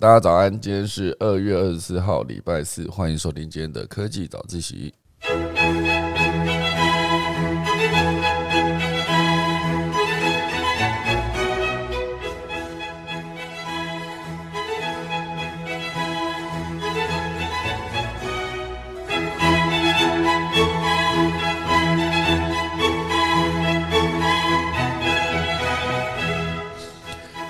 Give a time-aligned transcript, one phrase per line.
[0.00, 4.94] 大家早安，今天是二月二十四号，礼拜四，欢迎收听今天的科技早自习。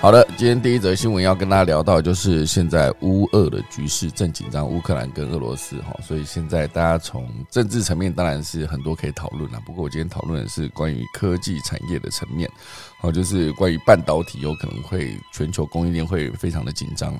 [0.01, 9.61] 好的，今天第一则新闻要跟大家聊到，就是现在乌俄的局势正紧张，乌克兰跟俄罗斯哈，所以现在大家从政治层面当然是很多可以讨论了。
[9.63, 12.49] 不过我今天讨论的是关于科技产业的层面，
[12.99, 17.15] 好，就是关于半导体有可能会全球供应链会非常的紧张。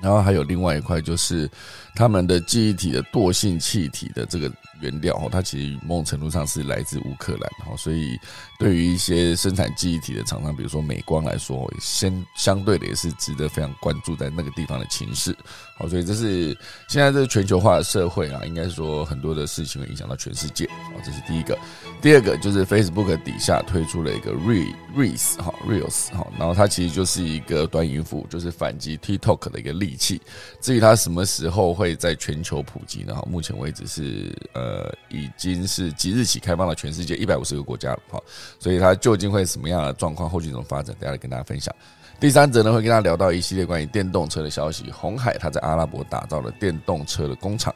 [0.00, 1.48] 然后还有另外一块，就是
[1.94, 8.18] 他们的记忆体的惰性气体的这个原料哦，它其实某种程度上是来自乌克兰哈，所以
[8.58, 15.36] 对于一些生产记忆体的厂商，比如说美光来说，先相对的也是值得非常关注在那个地方的情势。
[15.76, 16.56] 好，所以这是
[16.88, 20.66] 现在这个全球化的社会啊，应该说很多的事情会影响到全世界。
[20.66, 21.56] 好，这是第一个。
[22.00, 30.20] 第二个就是 Facebook 底下推出了一个 Reels 哈 Reels 哈，然后它其实就是一个短影服就是反击 TikTok 的一个利器。
[30.60, 33.12] 至于它什么时候会会在全球普及呢？
[33.12, 37.98] 哈，目前为止是呃已经是即日起开放了全世界一百五十个国家了。
[38.08, 38.22] 哈，
[38.60, 41.74] 所以它究竟会什么样的状况，后续怎么发展，等下来跟大家分享。
[42.20, 44.90] 第三则呢，会跟大家聊到一系列关于电动车的消息。
[44.92, 47.74] 红海它在阿拉伯打造了电动车的工厂。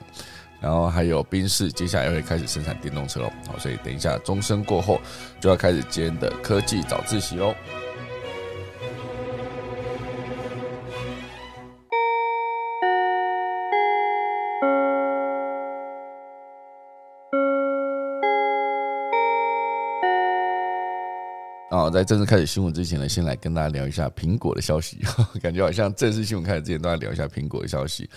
[0.60, 3.30] 然后还有宾士，接下来会开始生产电动车喽。
[3.46, 5.00] 好，所以等一下钟声过后，
[5.40, 7.54] 就要开始今天的科技早自习喽。
[21.68, 24.98] 啊，在正式开始新闻之前呢，先来跟大家聊一下苹果的消息。
[25.42, 28.08] 感觉好像正式新闻开始之前，都要聊一下苹果的消息。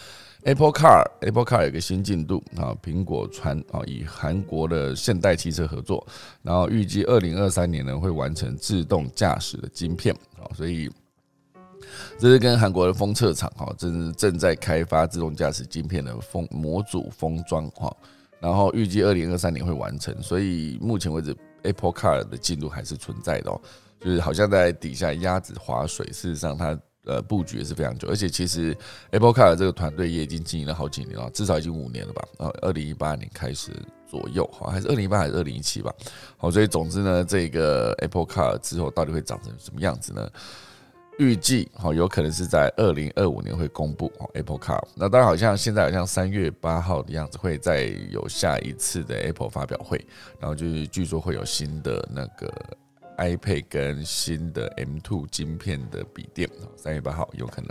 [0.43, 6.05] Apple Car，Apple Car 有个新进度啊，苹果传啊，与韩国的现代汽车合作，
[6.43, 10.89] 然后预计二零二三年呢会完成自动驾驶的晶片啊，所以
[12.19, 17.91] 这是跟韩国的封测厂哈，正正在开发自动驾驶晶片的封模组封装哈，
[18.39, 23.61] 然后预计二零二三年会完成，所以目前为止 Apple Car 的进度还是存在的哦，
[23.99, 26.77] 就是好像在底下鸭子划水，事实上它。
[27.05, 28.77] 呃，布局也是非常久，而且其实
[29.11, 32.27] Apple Car 这个团队也已经经营了好几年了，至少已经五年了吧？
[32.37, 33.71] 啊，二零一八年开始
[34.05, 35.91] 左右，好，还是二零一八还是二零一七吧？
[36.37, 40.29] 好，所以总之呢，这个 Apple Car 之后到底会长成什么样子呢？
[41.19, 44.83] 预计好有可能是在二零二五年会公布哦，Apple Car。
[44.95, 50.03] 那当然，好像现在好像三月八号的样子，会再有下一次的 Apple 发表会，
[50.39, 52.51] 然后就是据说会有新的那个。
[53.19, 57.69] iPad 跟新的 M2 晶片的笔电，三月八号有可能。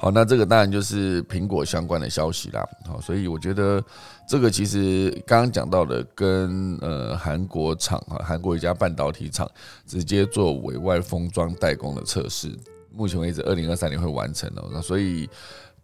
[0.00, 2.66] 好，那这个当然就是苹果相关的消息啦。
[2.86, 3.84] 好，所以我觉得
[4.26, 9.46] 这个其实刚刚讲到的，跟呃韩国厂啊，韩国一家半导体厂
[9.86, 12.50] 直接做委外封装代工的测试，
[12.90, 14.70] 目前为止二零二三年会完成哦。
[14.72, 15.28] 那所以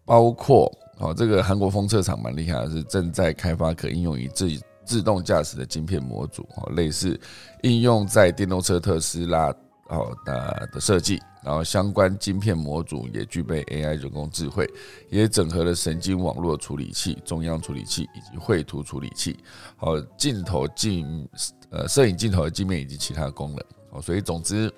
[0.06, 4.58] 包括哦，这个韩国封测厂蛮厉害的，是正在开发可应用于自己。
[4.86, 7.20] 自动驾驶的晶片模组哦，类似
[7.62, 9.52] 应用在电动车特斯拉
[9.88, 14.68] 哦的的设计，然后相关晶片模组也具备 AI 人工智慧，
[15.08, 19.38] 也整合了神经网络处理器、中央处理器以及绘图处理器，
[19.76, 21.28] 好镜头镜
[21.70, 23.60] 呃摄影镜头的镜面以及其他功能
[23.92, 24.72] 哦，所以总之。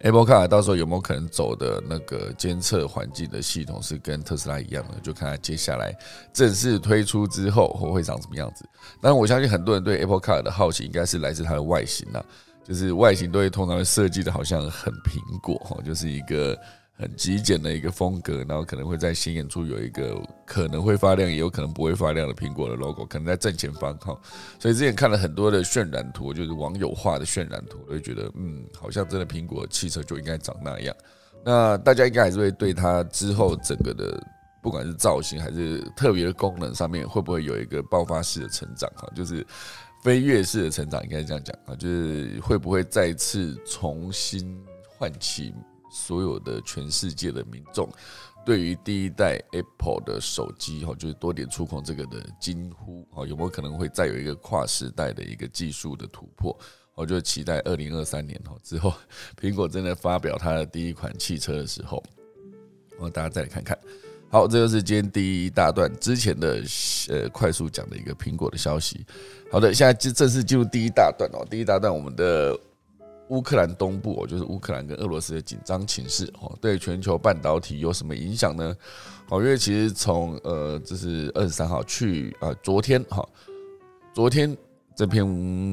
[0.00, 5.00] Apple Car 到时候有没有可能走的那个监测环境的系统是跟特斯拉一样的？
[5.00, 5.96] 就看它接下来
[6.30, 8.68] 正式推出之后会会长什么样子。
[9.00, 12.22] 但，我相信很多人对 Apple Car 的好奇应该是来自它的外形啊，
[12.64, 16.58] 就是外形都会通常会设计的好像很苹果哈，就是一个。
[16.96, 20.16] 很极简的一个风格，然后可能会在显眼处有一个
[20.46, 24.16] 可能会发亮，也有可能不会发亮的苹果的 logo，可能在正前方哈。
[24.60, 30.94] 所以之前看了很多的渲染图，就是网友画的渲染图，都会觉得嗯，好像真的苹果汽车就应该长那样。
[31.44, 34.24] 那大家应该还是会对它之后整个的，
[34.62, 39.10] 不管是造型还是特别的功能上面，会不会有一个爆发式的成长哈？
[39.16, 39.44] 就是
[40.04, 45.52] 飞跃式的成长，应该是这样讲啊，就是会不会再次重新唤起？
[45.90, 47.88] 所有的全世界的民众
[48.44, 56.58] 对于第一代 Apple 的手机哈，就是多点触控这个的惊呼哈，有没有可能会再有一个跨时代的一个技术的突破？
[56.96, 58.92] 我就期待二零二三年哈之后，
[59.40, 62.02] 苹果真的发表它的第一款汽车的时候，
[62.98, 63.78] 我大家再来看看。
[64.34, 66.60] 好，这就是今天第一大段之前的
[67.08, 69.06] 呃快速讲的一个苹果的消息。
[69.48, 71.46] 好的，现在就正式进入第一大段哦。
[71.48, 72.58] 第一大段我们的。
[73.28, 78.76] 乌克兰东部哦，就是乌克兰跟俄罗斯的紧张情势哦，对全球半导体有什么影响呢？
[79.30, 83.26] 哦，因为其实从呃，这是二十三号去啊，昨天哈，
[84.14, 84.54] 昨天
[84.94, 85.24] 这篇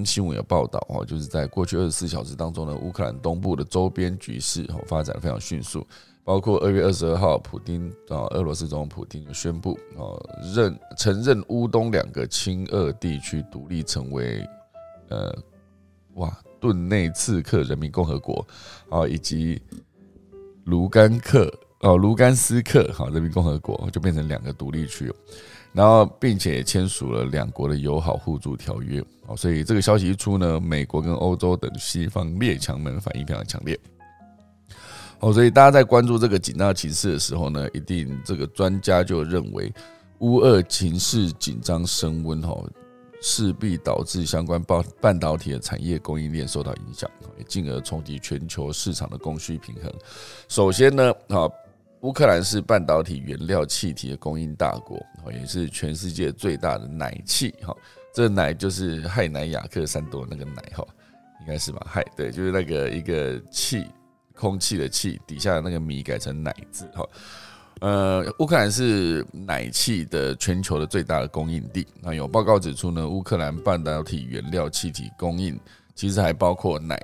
[0.05, 5.85] 新闻有报道哦，就是在过去二十四小时当中呢，乌克兰东部的周边局势哦发展非常迅速，
[6.23, 10.15] 包括二月二十二号，普丁啊，俄罗斯总统普丁就宣布啊，
[10.55, 14.47] 认承认乌东两个亲俄地区独立成为
[15.09, 15.35] 呃，
[16.15, 16.35] 哇。
[16.61, 18.45] 顿内刺克人民共和国
[18.87, 19.59] 啊，以及
[20.65, 25.11] 卢甘克哦，卢甘斯克好人民共和国就变成两个独立区，
[25.73, 33.75] 然后并且签署了两国的友好互助条约啊，所以这个消息一出呢，美国跟欧洲等西方列强们反应非常强烈
[35.21, 39.73] 哦，所以大家在关注这个紧张情势的时候呢，一定这个专家就认为
[40.19, 42.55] 乌俄情势紧张升温哈。
[43.23, 47.07] 势必导致相关半半导体的产业供应链受到影响，
[47.47, 49.93] 进而冲击全球市场的供需平衡。
[50.47, 51.47] 首先呢，啊，
[51.99, 54.99] 乌克兰是半导体原料气体的供应大国，
[55.31, 57.53] 也是全世界最大的奶气。
[57.61, 57.77] 哈，
[58.11, 60.83] 这奶就是氦氖氩氪三多那个奶，哈，
[61.41, 61.85] 应该是吧？
[61.93, 63.85] 氦对，就是那个一个气，
[64.35, 67.07] 空气的气底下的那个米改成奶字，哈。
[67.79, 71.87] 呃，乌克兰是奶气的全球的最大的供应地。
[71.99, 75.59] 那有报告指出呢，乌克兰半导体原料气体供应
[75.95, 76.95] 其实还包括奶、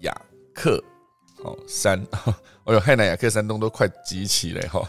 [0.00, 0.12] 雅
[0.52, 0.82] 克、
[1.44, 2.04] 哦三，
[2.64, 4.82] 哦哟，氦氖雅克山东都快集齐了哈。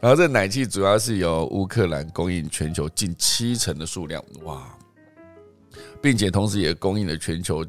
[0.00, 4.68] 然后这奶气主要是由乌克兰供应全球近七成的数量，哇，
[6.02, 7.64] 并且同时也供应了全球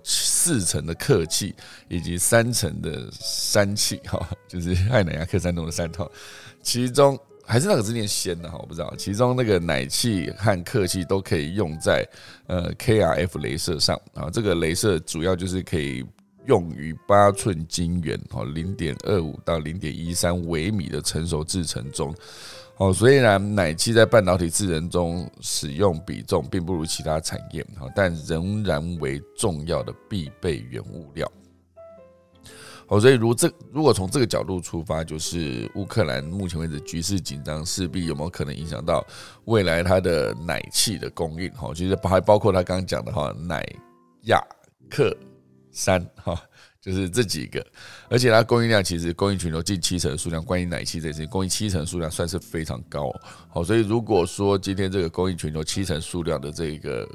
[0.49, 1.53] 四层的客气
[1.89, 6.11] 以及三层的山气， 哈，就是氦氖雅克山东的三套。
[6.63, 7.15] 其中
[7.45, 8.91] 还是那个字念氙的哈，我不知道。
[8.97, 12.03] 其中那个奶气和客气都可以用在
[12.47, 16.03] 呃 KRF 镭射上啊，这个镭射主要就是可以
[16.47, 22.11] 用于八寸晶圆哦，零点二五到零点一三微米的成熟制程中
[22.79, 22.91] 哦。
[22.91, 31.31] 虽然奶气在半导体制程中使用比重并不如其他产业哈，但仍然为重要的必备原物料。
[32.87, 39.05] 哦，所以如这如果从这个角度出发，就是乌克兰目前为止局势紧张，势必有没有可能影响到
[39.45, 41.51] 未来它的奶气的供应？
[41.51, 43.63] 哈，其实还包括他刚刚讲的哈，奶、
[44.23, 44.41] 亚
[44.89, 45.15] 克、
[45.71, 46.35] 山哈，
[46.81, 47.65] 就是这几个，
[48.09, 53.13] 而且它供应量其实供应全球近七成的数量，关于奶气这些供应七成数量算是非常高。
[53.49, 57.07] 好，所以如果说今天这个供应全球七成数量的这个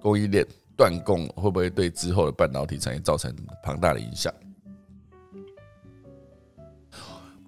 [0.00, 0.46] 供应链
[0.76, 4.32] 断供，会不会对之后的半导体产业造成庞大的影响？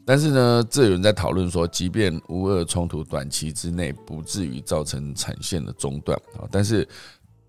[0.07, 6.87] 但是呢，这有人在讨论说，即便乌俄冲突短期之内不至于造成产线的中断啊，但是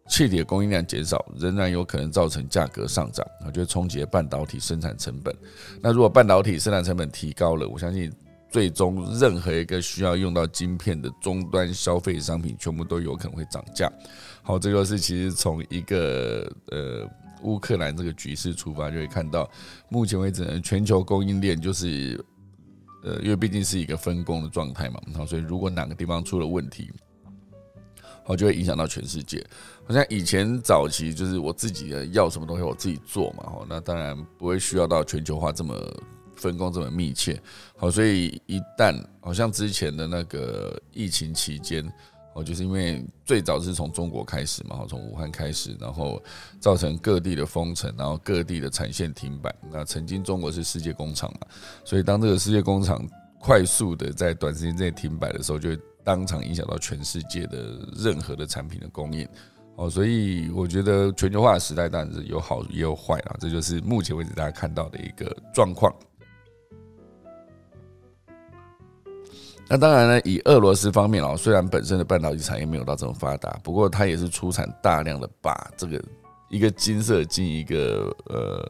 [0.08, 5.36] 气体的供应量减少，仍然有可能造成价格上涨啊，就冲击半导体生产成本。
[5.82, 8.12] 那如果半导体生产成本提高了，我相信
[8.50, 13.92] 最终任何一个需要用到晶片的终端消费商品，全部都有可能会涨价。
[14.44, 17.10] 好，这个是其实从一个呃
[17.42, 19.50] 乌克兰这个局势出发，就会看到
[19.90, 22.24] 目前为止呢，全球供应链就是。
[23.04, 26.92] 呃，因为毕竟是一个分工的状态嘛，然后所以如果哪个地方出了问题，
[28.24, 29.46] 好就会影响到全世界。
[29.88, 35.76] 好像以前早期就是我自己的要什么东西我自己做嘛，哈，那当然不会需要到全球化这么
[36.36, 37.42] 分工这么密切。
[37.78, 41.90] 好，所以一旦好像之前的那个疫情期间。
[42.38, 46.22] 哦，就是因为最早是从中国开始嘛，从武汉开始，然后
[46.60, 49.56] 造成各地的封城，然后各地的产线停摆。
[49.72, 51.48] 那曾经中国是世界工厂嘛，
[51.86, 53.08] 所以当这个世界工厂
[53.40, 59.26] 快速的在短时间内停摆的时候，就会当场影响到全世界的任何的产品的供应。
[59.78, 65.94] 哦，所以我觉得全球化的时代当然是有好也有坏啦，这就是目前为止大家看到的一个状况。
[69.68, 76.02] 那当然呢，以俄罗斯方面哦，虽然本身的半导体产业没有到这么发达，不过它也是出产大量的钯，这个
[76.50, 78.64] 一个金色金，一个呃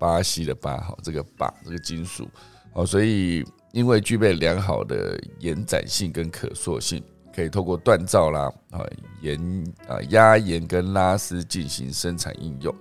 [0.00, 2.28] 巴西的巴，好，这个钯这个金属，
[2.72, 7.00] 哦，所以因为具备良好的延展性跟可塑性，
[7.34, 8.84] 可以透过锻造啦啊
[9.20, 12.74] 研啊压延跟拉丝进行生产应用，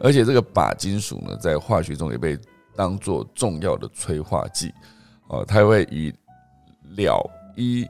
[0.00, 2.38] 而且这个钯金属呢，在化学中也被
[2.76, 4.72] 当做重要的催化剂，
[5.28, 6.14] 哦，它会与
[6.96, 7.88] 了一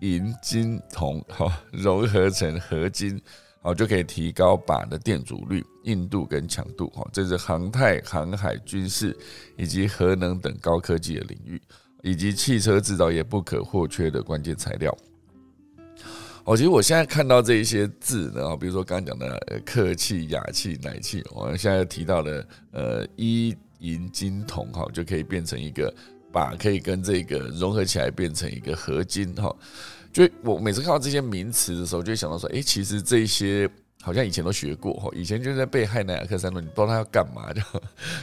[0.00, 3.20] 银金铜，好融合成合金，
[3.62, 9.16] 好就可以提高靶的电阻率、硬度跟强度，哈，这是航太、航海、军事
[9.56, 11.60] 以及核能等高科技的领域，
[12.02, 14.96] 以及汽车制造业不可或缺的关键材料。
[16.46, 25.92] 哦，其实我现在看到这一些字呢，比如说刚刚讲的客气、雅气、奶气，我现在提到的呃一银金铜哈，就可以变成一个
[26.30, 29.52] 把可以跟这个融合起来变成一个合金哈。
[30.12, 33.68] 就我每次看到这些名词的时候，就会想到说，哎，其实这些
[34.00, 37.60] 好像以前都学过哈，以前就是在背汉奈亚克三论，你不知道它要干嘛，就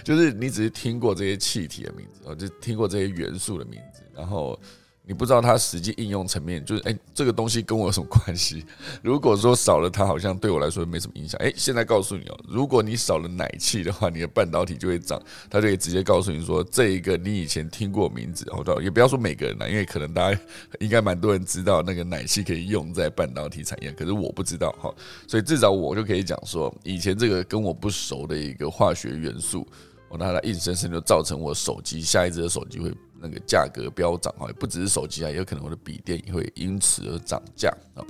[0.16, 4.58] 就是你只是听过这些气体的名字，哦，就听过这些元素的名字，然后。
[5.06, 8.66] 你不知道它实际应用层面，就是哎，这个东西跟我有什么关系？
[9.04, 11.38] 如果说少了它，好像对我来说没什么影响。
[11.44, 15.22] 哎，现在告诉你哦，如果你少了奶气的话，你的半导体就会涨。
[15.50, 20.40] 它就可以直接告诉你说，这一个你以前听过名字，哦，也不要说每个人啦，因为可能大家
[20.80, 24.90] 应该蛮多人知道那个奶气可以用在半导体产业，可是我不知道哈，
[25.28, 29.68] 所以至少我就可以讲说，以前这个跟我不熟的一个化学元素，
[30.08, 32.90] 我拿它硬生生就造成我手机下一支的手机会。
[33.24, 38.04] 那个价格飙涨哈，也不只是手机啊，也有可能我的笔电也会因此而涨价啊。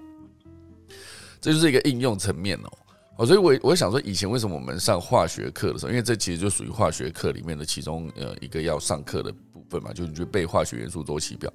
[1.39, 2.69] 这就是一个应用层面哦。
[3.17, 11.53] 哦，所以我我想说，以前为什么我们上化学课的时候，因为这其实就属于化学课里面的其中呃一个要上课的部分嘛，就你去背化学元素周期表。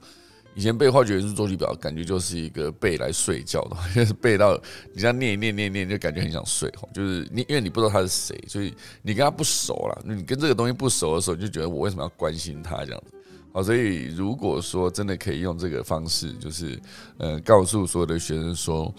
[0.54, 4.54] 以前背化学元素周期表，感觉就是一个背来睡觉的，就 是背到
[4.92, 6.88] 你这样念一念念念，就感觉很想睡哈。
[6.92, 13.14] 就是你因为你不知道他是谁，所以你跟他不熟了，你跟这个东西不熟的时候，你就觉得我为什么要关心他这样子。
[13.58, 16.80] 哦，所以如果说真的可以用这个方式，就是
[17.16, 18.94] 呃，告诉所有的学生说，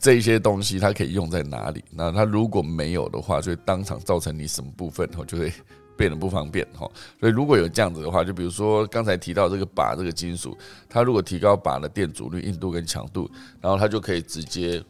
[0.00, 1.84] 这一些东西它可以用在哪里。
[1.92, 5.52] 那它如果没有的话，就会当场造成你什么部分，哦，就会
[5.96, 6.90] 变得不方便，哈。
[7.20, 10.58] 所以如果有这样子的话，就比如说刚才提到这个靶这个金属，
[10.88, 13.30] 它如果提高靶的电阻率、硬度跟强度，
[13.60, 14.82] 然后它就可以直接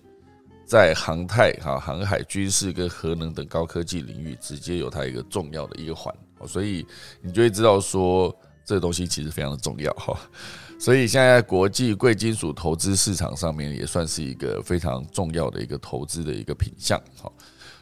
[0.64, 6.14] 在航太、哈航海、军事跟核能等高科技领域，直接有它一个重要的一个环。
[6.38, 6.86] 哦所以
[7.20, 8.34] 你就会知道说。
[8.68, 10.14] 这个东西其实非常的重要哈，
[10.78, 17.32] 所以现在国际贵金属投资市场上面也算是一个非常重要的一个投资的一个品项哈。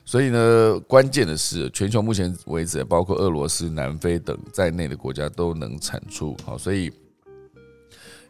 [0.05, 6.93] 所以呢，关键的是，全球目前为止，包括俄罗斯、南非等在内的国家都能产出好，所以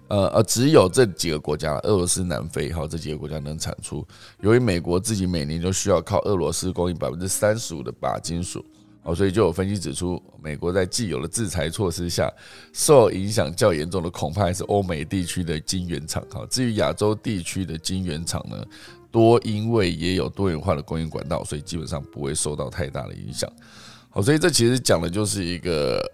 [0.08, 4.02] 呃呃，只有这几个国家，俄罗斯、南非哈这几个国家能产出。
[4.40, 8.64] 由于美国自己每年就需要靠俄罗斯供应百分之三十五的钯金属。
[9.06, 12.28] 哦，所以就有分析指出，美国在既有的制裁措施下，
[12.72, 16.20] 受影响较严重的恐怕还是欧美地区的晶圆厂。
[16.28, 18.62] 哈，至于亚洲地区的晶圆厂呢，
[19.12, 23.48] 多因为也有多元化的供应管道，所以基本上不会受到太大的影响。
[24.10, 26.04] 好，所以这其实讲的就是一个。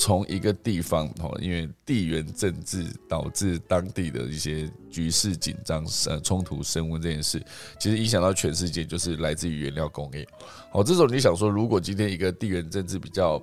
[0.00, 7.38] 从一个地方哦，因为地缘政治导致当地的一些局势紧张、呃冲突升温这件事，
[7.78, 10.26] 其实影响到全世界，就是来自于原料供应。
[10.72, 13.34] 好，这时候你想说，如果今天一个地缘政治比较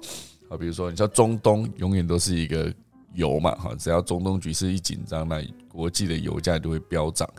[0.49, 2.73] 啊，比如说你像中东，永远都是一个
[3.13, 7.29] 油嘛，哈，只要中东局势一紧张，那国际的油价就会飙涨。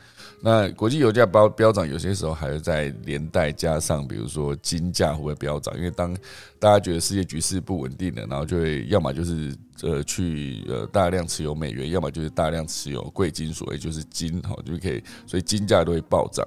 [0.40, 5.76] 那国际油价飙飙涨，有些时候还是在连带加上，比如说金价会不会飙涨？
[5.76, 6.16] 因为当
[6.61, 9.52] 大家觉得世界局势不稳定了，然后就会要么就是
[9.83, 16.47] 呃去呃大量持有美元，要么就是大量持有贵金属，也就是金，哈，就可以，所以金价都会暴涨。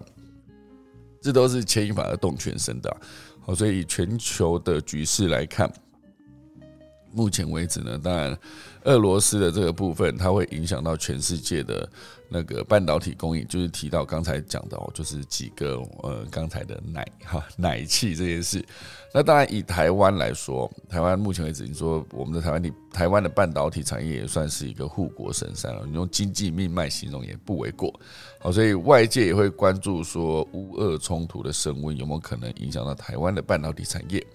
[1.22, 2.98] 这都是牵一发而动全身的。
[3.42, 5.72] 好，所以全球的局势来看，
[7.14, 8.38] 目前为止呢，当然
[8.84, 11.90] 俄罗斯的这个部分，它会影响到全世界的。
[12.34, 18.66] 那个半导体供应，就是提到刚才讲的哦，就是几个呃刚才的奶哈奶气这件事。
[19.14, 27.94] 那当然以台湾来说，台湾目前为止，你说我们的台湾体台湾的半导体产业也算是一个护国神山了，你用经济命脉形容也不为过。
[28.40, 34.26] 好，所以外界也会关注说乌俄冲突的升温有没有可能影响到台湾的半导体产业。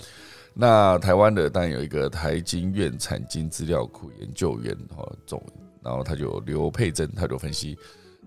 [0.58, 5.42] 那台湾的当然有一个台经院产经资料库研究员哦总。
[5.82, 7.78] 然后他就刘佩珍，他就分析，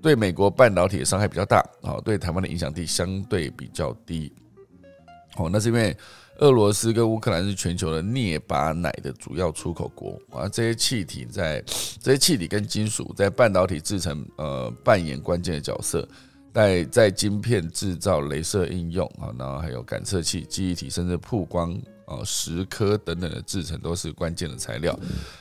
[0.01, 4.31] 对美国半导体的伤害比较大啊，对台湾的影响力相对比较低。
[5.35, 5.93] 哦，那是因为
[6.37, 11.61] 俄罗斯跟乌克兰是全球的镍钯奶的主要出口国啊，这些气体在
[12.01, 16.07] 这些气体跟金属在半导体制成呃扮演关键的角色，
[16.53, 21.77] 在在晶片制造、镭射应用啊，然后还有感测器、记忆体，甚至曝光
[22.09, 24.97] 啊、蚀刻等等的制成都是关键的材料。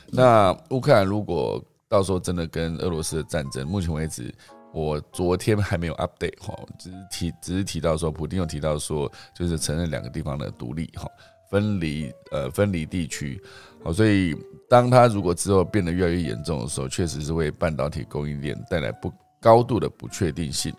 [0.07, 4.31] 那乌克兰如果到时候真的跟俄罗斯的战争，目前为止，
[4.71, 11.07] 我昨天还没有 update 哈，只是提只是提到说，普京有提到说，就是承认两个地方的独立哈，
[11.49, 13.41] 分离呃分离地区，
[13.83, 14.35] 好，所以
[14.69, 19.11] 当他如果之后变得越来越严重的时候，确实是为半导体供应链带来不
[19.41, 20.71] 高度的不确定性。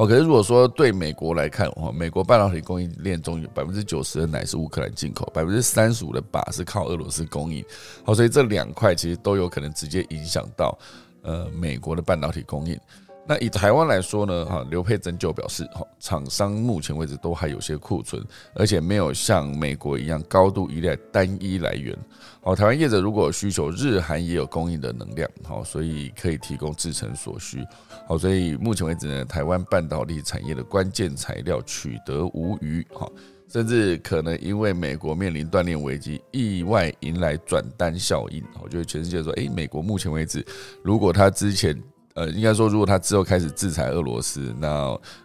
[0.00, 7.62] 哦，可是如果说对美国来看，哈，美国半导体供应链中有百分之九十的奶是乌克兰进口，百分之三十五的靶是靠俄罗斯供应。
[8.02, 10.78] 好，所以这两块其实都有可能直接影响到
[11.20, 12.80] 呃美国的半导体供应。
[13.28, 21.94] 那以台湾来说呢，哈，刘佩珍就表示，哈，厂商目前为止都还有些库存，而且没有像美国一样高度依赖单一来源。
[22.40, 27.62] 好，台湾业者如果有需求，日韩也有供应的能量，好，所以可以提供制成所需。
[28.10, 33.08] 好，所以目前为止呢，台湾半导体产业的关键材料取得无虞，哈，
[33.46, 38.42] 甚至可能因为美国面临断链危机，意外迎来转单效应。
[38.60, 40.44] 我觉得全世界说，诶，美国目前为止，
[40.82, 41.80] 如果他之前
[42.14, 44.68] 呃，应该说，如果他之后开始制裁俄罗斯，那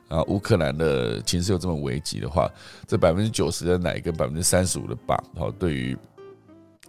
[0.07, 2.47] 啊，乌克兰的情势又这么危急的话，
[2.85, 5.97] 这百分之九十的奶跟百分之三十五的爸，好，对于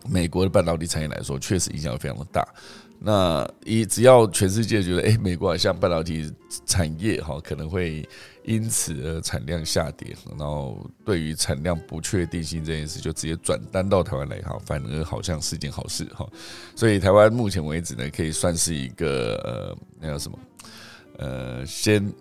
[0.06, 2.46] 美国的半导体产业来说，确实影响非常的大。
[3.06, 6.28] 那一只要全世界觉得，哎，美国好像半导体
[6.66, 8.04] 产业哈可能会
[8.42, 16.28] 因此而产量下跌，然后对于产量不确定性这件事，就直接转单到台湾来哈，反而好像是件好事哈。
[16.74, 20.38] 所以台湾目前为止呢，可以算是一个呃，那叫什么？
[21.18, 22.12] 呃，先。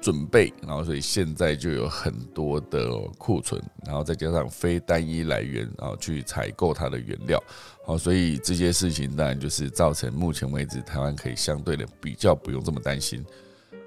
[0.00, 2.88] 准备，然后所以现在就有很多的
[3.18, 7.42] 库存，然后再加上非单一来源，然后去采购它的原料，
[7.84, 13.24] 好，所以这些事情当然就是造成目前为止台湾可以相对的比较不用这么担心，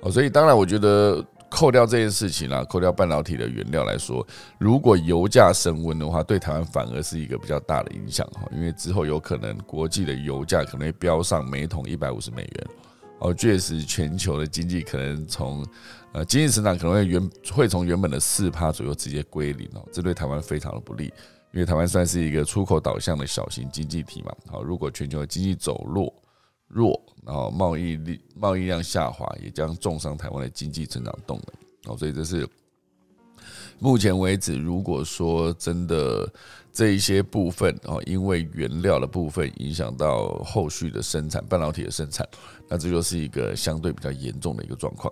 [0.01, 4.25] 哦，所以当然我觉得扣掉这件事情啦，扣掉半导体的原料来说，
[4.58, 12.68] 如果油价升温的话，对台湾反而是一个比较大的影响哈，因为之后有可能国际的油价可能会飙上每桶一百五十美元，
[13.20, 15.65] 哦，确实全球的经济可能从
[16.13, 21.06] 呃，经济成长可能会原会从原本的四趴左右直接归零哦，这对台湾非常的不利，
[21.53, 24.36] 因为台湾算是一个出口导向的小型经济体嘛。
[24.48, 26.13] 好，如果全球的经济走弱
[26.68, 31.94] 弱，然后贸易力贸易量下滑，也将重伤台湾的经济成长动能。
[31.94, 32.46] 哦，所以这是
[33.80, 36.30] 目前为止，如果说真的
[36.74, 42.27] 这一些部分哦，因为原料的部分影响到后续的生产，半导体的生产，
[42.68, 45.12] 那这就是一个相对比较严重的一个状况。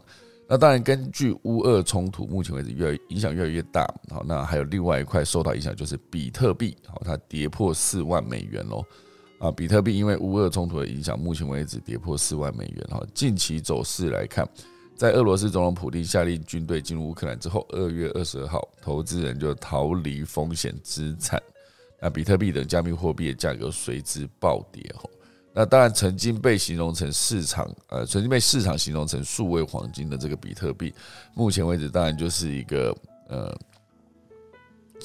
[0.51, 3.85] 那当然，根据乌俄冲突，目前为止越影响越来越大。
[4.09, 8.83] 好，那还有另外一块受到影响，就是比特币，好，它跌破四万美元喽。
[9.37, 12.83] 啊，比特币因为乌俄冲突的影响，目前为止跌破四万美元。
[12.89, 14.43] 哈，近期走势来看，
[14.95, 21.39] 在俄罗斯总统普京下令军队进入乌克兰之后，二月二十二号，投资人就逃离风险资产，
[22.01, 24.91] 那比特币等加密货币的价格随之暴跌。
[24.95, 25.03] 哈。
[25.51, 30.93] 那当然，曾经被形容成市场，呃，曾经被市场形容成数位黄金的这个比特币，
[31.33, 32.95] 目前为止当然就是一个
[33.27, 33.57] 呃，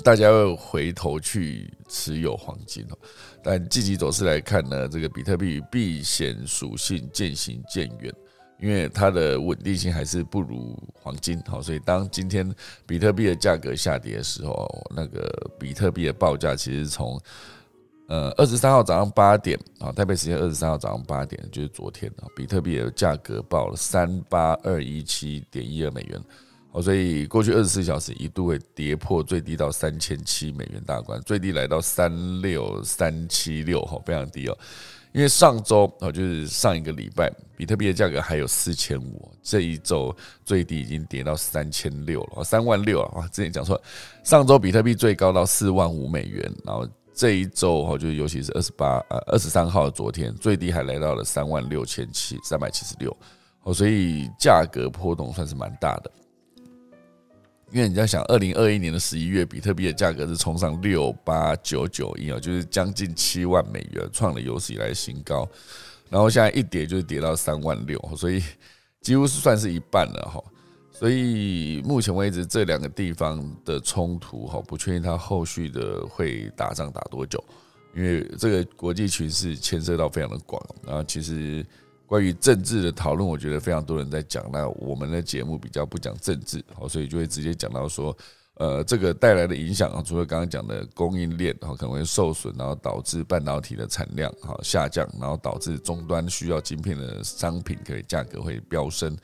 [0.03, 2.99] 大家会回头去持有黄金哦。
[3.43, 8.13] 但积极走势来看呢，这个比特币避险属性渐行渐远，
[8.61, 11.41] 因为它的稳定性还是不如黄金。
[11.47, 12.55] 好，所以当今天
[12.87, 17.21] 比特币的价格下跌的时候，那个比特币的报价其实从
[18.07, 26.23] 呃，二十三号早上八点啊，台北时间二十三号早上八点，就是昨天啊，比特币的价格报了三八二一七点一二美元，
[26.73, 34.59] 哦，所以过去二十四小时一度会跌破最低到三千七美元大关，最低来到三六三七六，哈，非常低哦。
[35.13, 40.15] 因为上周啊，就是上一个礼拜，比特币的价格还有四千五，这一周
[40.45, 43.81] 最低已经跌到三千六了，三万六啊，之前讲错，
[44.23, 46.87] 上周比特币最高到四万五美元，然后。
[47.15, 53.17] 这一周哈，就是尤其是二十八呃二十三号昨天最低还来到了三万六千七三百七十六
[53.63, 56.11] 哦，所以价格波动算是蛮大的。
[57.71, 65.49] 因为你在想，二零二一年的十一月，比特币的价格是冲上六八九九一啊，就是将近七万美元，创了有史以来新高。
[66.09, 68.41] 然后现在一跌就是跌到三万六，所以
[69.01, 70.41] 几乎是算是一半了哈。
[70.95, 77.43] 所以目前为止，这两个地方的冲突哈，不确定它后续的会打仗打多久，
[77.95, 80.65] 因为这个国际局势牵涉到非常的广。
[80.87, 81.67] 然后其实
[82.07, 84.49] 关于政治的讨论，我觉得非常多人在讲。
[84.53, 88.17] 那我们的节目比较不讲政治，好，所以就会直接讲到说。
[88.57, 99.17] 呃，这个带来的影响啊，除了刚刚讲的供应链哈可能会受损，然后导致半导体的产量哈下降，然后导致终端需要晶片的商品可以价格会飙升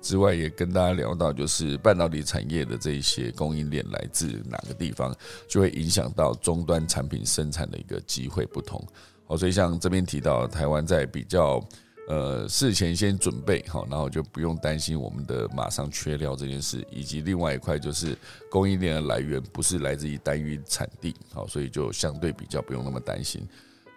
[0.00, 5.14] 之外，也跟大家聊到，就是半导体产业的这一些供应链来自哪个地方，
[5.46, 8.82] 就会影响到终端产品生产的一个机会不同。
[9.26, 11.62] 好，所以像这边提到台湾在比较。
[12.08, 18.16] 呃，事前先准备好，然后就不用担心我们的马上缺料这件事，以及另外一块就是
[18.50, 23.46] 供应链的来源不是来自于单一产地，好，所以就相对比较不用那么担心。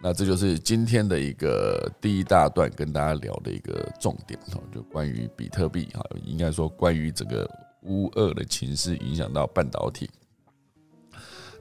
[0.04, 7.50] 那这就是今天的一个第一大段跟大家聊的一个重点，哈，就关于比特币，哈，应该说关于整个
[7.84, 10.10] 乌二的情势影响到半导体。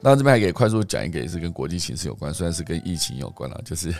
[0.02, 3.94] 那这边还可以快速讲一个，也是跟国际形势有关，虽然是跟疫情有关了，就是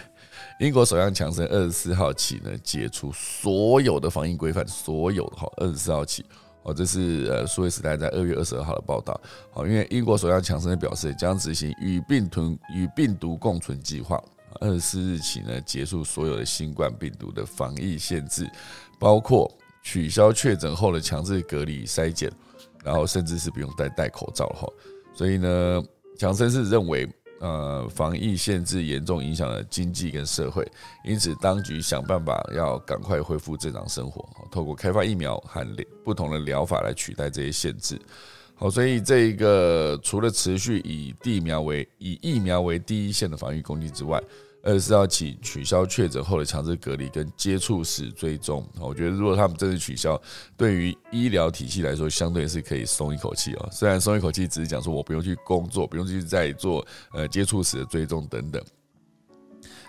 [0.58, 6.24] 英国首相强生二十四号起呢解除所有的防疫规范，所有的哈，二十四号起。
[6.62, 9.18] 哦，这是呃，苏维时代在二月二十二号的报道。
[9.50, 14.22] 好，因为英国首相强生表示将执行与病毒与病毒共存计划，
[14.60, 18.46] 二十四日起呢结束所有的新冠病毒的防疫限制，
[18.98, 19.50] 包括
[19.82, 22.30] 取消确诊后的强制隔离筛检，
[22.84, 24.68] 然后甚至是不用戴戴口罩哈。
[25.20, 25.84] 所以呢，
[26.16, 27.06] 强生是认为。
[27.42, 30.62] 呃，防疫限制严重影响了经济跟社会，
[31.02, 35.66] 因此当局想办法要赶快恢复正常生活，透过开发疫苗和
[36.04, 37.98] 不同的疗法来取代这些限制。
[38.54, 44.22] 好，所以这个除了持续以地苗为以疫苗为第一线的防御攻击之外，
[44.62, 50.20] 二十四号起取消确诊后的强制隔离跟接触史追踪，我觉得如果他们真的取消，
[50.56, 53.68] 对于医疗体系来说，相对是可以松一口气哦。
[53.72, 58.62] 虽然松一口气只是讲说我不用去工作，不用去再做呃接触史的追踪等等，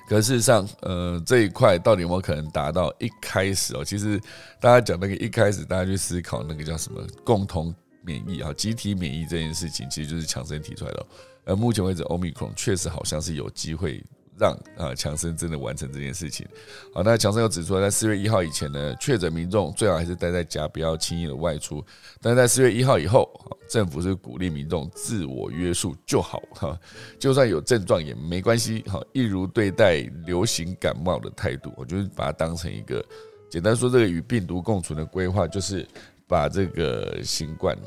[0.08, 3.84] 可事实上，呃这一块到底有没有可能达到一开始哦？
[3.84, 4.18] 其实
[4.62, 11.06] 大家讲那个一开始，大家去思考那个叫什么共同免疫啊，集体免疫这件事情，其实就是强生提出来的。
[11.44, 14.02] 而目前为止，欧米克确实好像是有机会。
[14.42, 16.48] 让啊强生真的完成这件事情。
[16.92, 21.86] 好，那强生又指出，在四月一号以前呢，确诊民众最好还是待在家，不要轻易的外出。
[22.20, 23.30] 但是在四月一号以后，
[23.70, 26.80] 政府是鼓励民众自我约束就好哈，
[27.20, 33.06] 就算有症状也没关系哈，一如对待流行感冒的态度，我就是把它当成一个
[33.48, 35.88] 简单说，这个与病毒共存的规划，就是
[36.28, 37.78] 把这个新冠，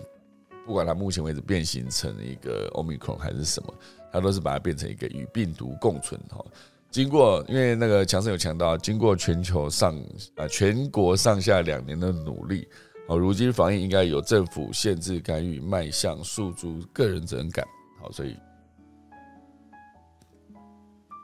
[0.64, 3.74] 不管它目前为止变形成一个奥密克戎还是什么。
[4.14, 6.42] 他都是把它变成一个与病毒共存哈。
[6.88, 10.00] 经过，因为那个强生有强调，经过全球上
[10.36, 12.68] 啊全国上下两年的努力，
[13.08, 17.66] 好，如今防疫应该由政府限制干预，迈向诉诸个人责任感。
[18.00, 18.36] 好，所以，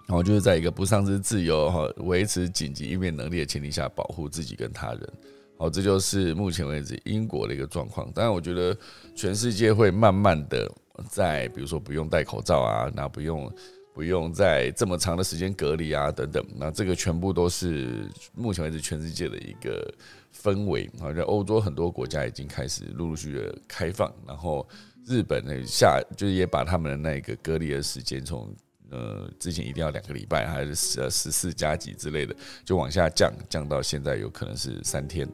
[0.09, 5.13] 然后就是在一个不丧失自由哈，维持紧急应变能力的前提下，保护自己跟他人。
[5.57, 8.11] 好，这就是目前为止英国的一个状况。
[8.13, 8.77] 当然，我觉得
[9.15, 10.69] 全世界会慢慢的。
[11.09, 13.53] 在比如说不用戴口罩啊，那不用
[13.93, 19.93] 不用在这么长的时间隔离啊等等，那这个全部都是目前为止全世界的一个
[20.35, 21.13] 氛围啊。
[21.13, 24.67] 在欧洲很多国家已经开始陆陆续续的开放，然后
[25.07, 28.55] 日本呢下就是也把他们的那个隔离的时间从
[28.91, 32.35] 呃之前一定要两个礼拜还是十十四加几之类的，
[32.65, 35.29] 就往下降降到现在有可能是三天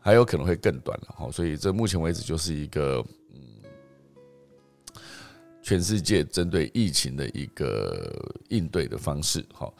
[0.00, 1.30] 还有可能会更短了哈。
[1.30, 3.04] 所以这目前为止就是一个。
[5.64, 8.12] 全世界针对疫情的一个
[8.50, 9.74] 应对的方式，好，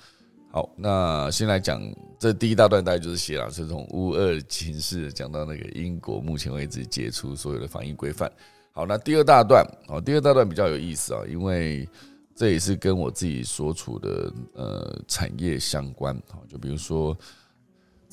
[0.50, 1.78] 好，那先来讲
[2.18, 8.32] 这第一大段，大概就是写了是从乌二情势讲到那个英国目前为止解除所有的防疫规范。
[8.72, 11.86] 好，那第二大段，好，第二大段比较有意思啊，因为
[12.34, 17.14] 这也是跟我自己所处的呃产业相关，好，就比如说。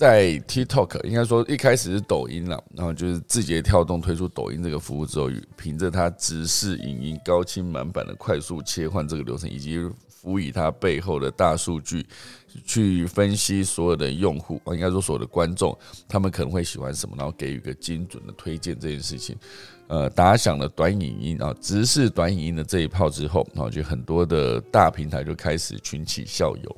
[0.01, 12.03] 在 TikTok 应该说一开始是抖音了，然后就是字节跳动推出抖音这个服务之后，凭着它直视影音高清满版的快速切换这个流程，以及辅以它背后的大数据
[12.65, 19.37] 去分析所有的用户，啊应该说所有的观众，他们可能会喜欢什么，然后给予一个精准的推荐这件事情，
[19.85, 26.75] 呃，打响了短影音啊，直视短影音的这一炮之后，然后就很多的大平台就开始群起效尤。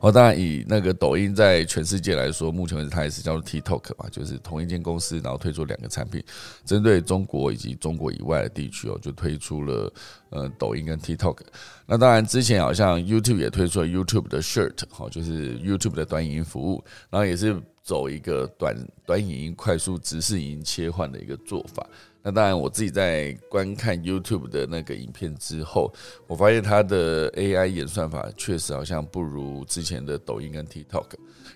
[0.00, 6.22] 哦，当然，以那个抖音在全世界来说，目前为止它也是叫做 TikTok 嘛，就是同一间公司，然后推出两个产品，
[6.64, 9.92] 针对中国以及中国以外的地区哦，就推出了
[10.30, 11.38] 呃抖音跟 TikTok。
[11.84, 21.84] 那当然，之前好像 YouTube 也推出了 YouTube 的 Shirt，好，就是 YouTube 的短影音服务，然后也是走一个短短影音快速直视影音切换的一个做法。
[22.22, 25.92] 那当然，我自己在观看 YouTube 的那个影片之后，
[26.26, 31.06] 我发现它的 AI 演算法确实好像不如之前的抖音跟 TikTok，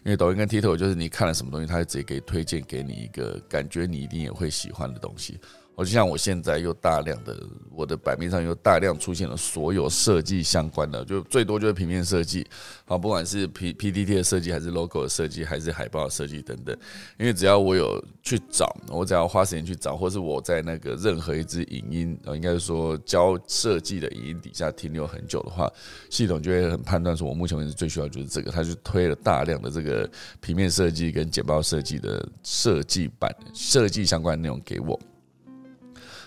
[0.05, 5.39] 因为抖音跟 TikTok 就是你看了什么东西，它就直接给推荐给你一个感觉你一定也会喜欢的东西。
[5.85, 7.37] 就像我现在又大量的
[7.71, 12.47] 我的版面上又大量出现了所有设计相关的，就最多就是平面设计，
[12.85, 16.77] 好，不管是 P P D T 的设计，还是 logo 的设计，还是海报的设计等等。
[17.19, 25.71] 因为只要我有去找，我只要花时间去找，或是我在那个任何一支影音，呃，应该是说教设计的影音底下停留很久的话，
[26.11, 30.09] 系统就会很判断说，我目前为止最需要就是这个，它就推了大量的这个
[30.41, 34.99] 平面设计跟简报设计的设计版设计相关内容给我。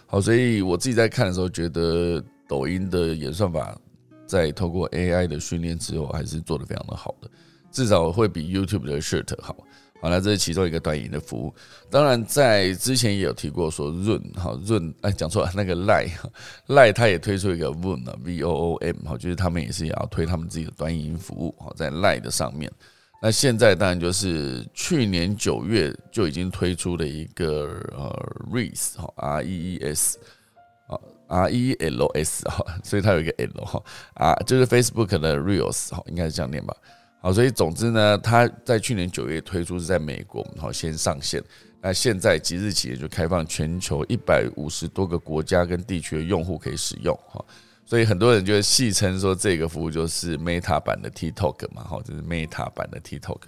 [0.08, 3.78] 好，所以我自己在看的时候，觉得抖音的演算法
[4.26, 7.30] 在透过 AI 的训练之后，还是做的非常的好的，
[7.72, 9.56] 至少会比 YouTube 的 Shirt 好。
[10.02, 11.56] 好，那这是其中一个短影的服务。
[11.90, 16.06] 当然，在之前也有提过说润，哈润，哎，讲错了，那个赖
[16.68, 22.72] 赖， 他也推出一个 Voom 啊，V O O M，好，就是他们也是要推他们自己的短影服务，好，在赖的上面。
[23.22, 30.20] 那现在当然就是去年九月就已经推出的一个呃 Rees 哈，R E E S
[30.88, 36.76] 啊，R E L S 哈，所以它有一个 L 哈，啊，就是 Facebook 的 Reels 哈，应该是这样念吧。
[37.20, 41.44] 好，所以总之呢，它在去年九月推出是在美国，好先上线。
[41.82, 47.44] 那现在即日起就开放全球一百五十多个国家跟地区的用户可以使用，哈。
[47.86, 53.40] 所以很多人就戏称说这个服务就是 Meta 版的 TikTok 嘛，哈，就是 Meta 版的 TikTok。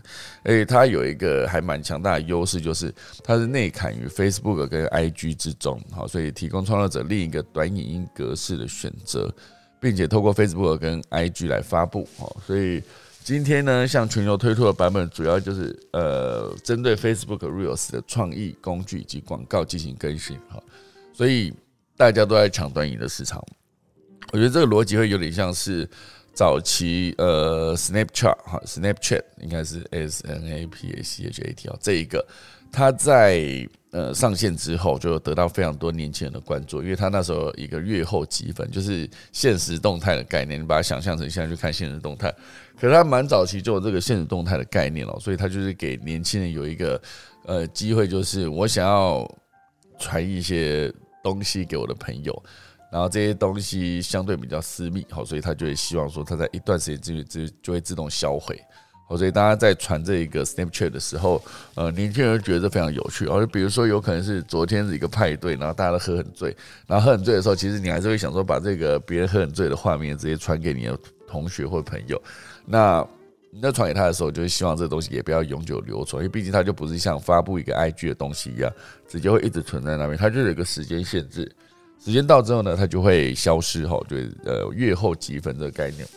[0.43, 9.33] 而且它有一个还蛮强大的优势，就是它是内嵌于 Facebook 跟 IG 之中，好，所以提供创作者另一个短影音格式的选择，
[9.79, 12.81] 并且透过 Facebook 跟 IG 来发布，哈，所以。
[13.23, 20.63] 今天呢，向全球推出的版本主要就是呃，针对 Facebook Reels 的创意工具以及广告进行更新哈，
[21.13, 21.53] 所以
[21.97, 23.45] 大家都在抢短影的市场。
[24.31, 25.89] 我觉得这个逻辑会有点像是
[26.33, 32.25] 早期呃 Snapchat 哈，Snapchat 应该是 S N A P A C H A T 啊，这一个
[32.71, 33.67] 它在。
[33.91, 42.29] 呃，上线之后就得到非常多年轻人的关注，因为他那时候一个月后积分就是现实动态的概念，你把它想象成现在去看现实动态，
[42.79, 47.01] 可是他蛮早期就有这个现实动态的概念了，所以他就是给年轻人有一个
[47.45, 49.25] 呃机会，就是我想要
[49.97, 52.43] 传一些东西给我的朋友，
[52.91, 58.59] 然后这些东西相对比较私密，好，所以他就会希望说他在一段时间之内就就会自动销毁。
[59.17, 61.41] 所以大家在传这一个 Snapchat 的时候，
[61.75, 63.25] 呃，年轻人觉得非常有趣。
[63.25, 66.53] 而比如说，有可能是昨天是一个派对，然后大家都喝很醉，
[66.85, 72.21] 然后喝很醉的时候，其实你还是会想说，把这个别人喝很醉的画面直接传给你的同学或朋友。
[72.65, 73.01] 那
[73.49, 78.69] 你在传给他的时候，就是希望这个东西也不要永久留存，因为毕竟它就不是像发布一个 IG 的东西一样，
[79.07, 80.17] 直接会一直存在那边。
[80.17, 81.49] 它就有一个时间限制，
[82.03, 83.85] 时间到之后呢，它就会消失。
[83.87, 86.07] 哈，就呃，月后积分这个概念。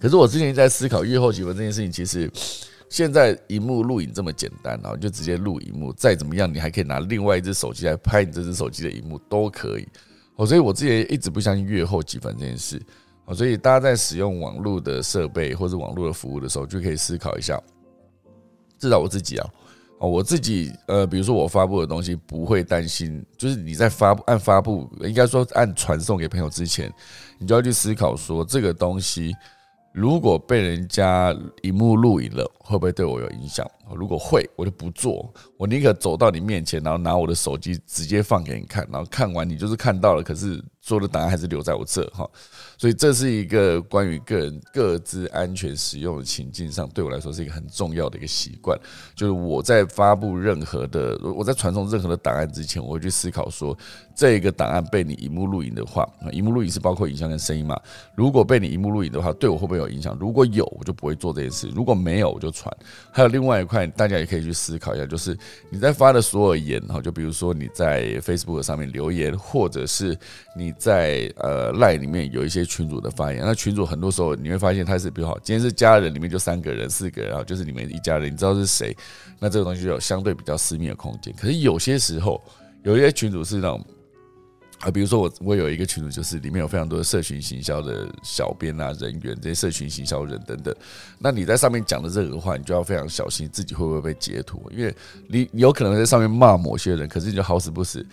[0.00, 2.30] 可是我之前在思考月后积分这件事情，其实
[2.88, 9.86] 现在荧幕录影这么简单啊，就直接录荧幕，再怎么样你还可以拿另外一只手机来拍你这只手机的荧幕都可以。
[10.36, 12.80] 哦，所以我之前一直不相信月后积分这件事。
[13.26, 17.60] 哦，所以大家在使用网络的设备或者网络的服务的时候，就可以思考一下。
[18.78, 19.46] 至少我自己啊，
[20.00, 26.90] 哦，我自己呃，比如说我发布的东西不会担心，就是你在发布按发布，应该说按传送给朋友之前，
[27.38, 29.34] 你就要去思考说这个东西。
[29.92, 33.68] 如果被人家荧幕录影了，会不会对我有影响？
[33.92, 35.28] 如果会，我就不做。
[35.58, 42.24] 我宁可走到你面前，然后拿我的手机直接放给你看，然后看完你就是看到了，可是所有的答案还是留在我这哈。
[42.80, 48.74] 所以这是一个关于个人各自安全使用的情境上，对我来说是一个很重要的一个习惯。
[49.14, 53.76] 就是我在发布任何的，我在传送任何的档案之前，我会去思考说，
[54.14, 57.78] 这个档案被你荧幕录影的话，荧幕录影是包括影像跟声音嘛？
[58.14, 60.16] 如果被你荧幕录影的话，对我会不会有影响？
[60.18, 62.74] 如果有，我就不会做这件事；如果没有，我就传。
[63.10, 65.36] 还有另外一块，大家也可以去思考一下，就是
[65.70, 70.16] 你在发的所有言哈，就比如说你在 Facebook 上面留言，或者是
[70.56, 72.60] 你在呃 Line 里面有一些。
[72.70, 78.96] 群主的发言，那群主很多时候你会发现他是，比如好，今天是家人里面就三个人、四个人，然后就是你们一家人，你知道是谁，
[79.40, 81.34] 那这个东西就有相对比较私密的空间。
[81.36, 82.40] 可是有些时候，
[82.84, 83.84] 有一些群主是那种
[84.80, 90.74] 啊，比如说我我有一个群主，就是里面有非常多的社群行销的小编啊、人员，这些社群行销人等等。
[91.18, 94.94] 那你在上面讲的任何话，你就要非常小心自己会不会被截图，因为
[95.28, 98.04] 你有可能在上面骂某些人，可是你就好死不死。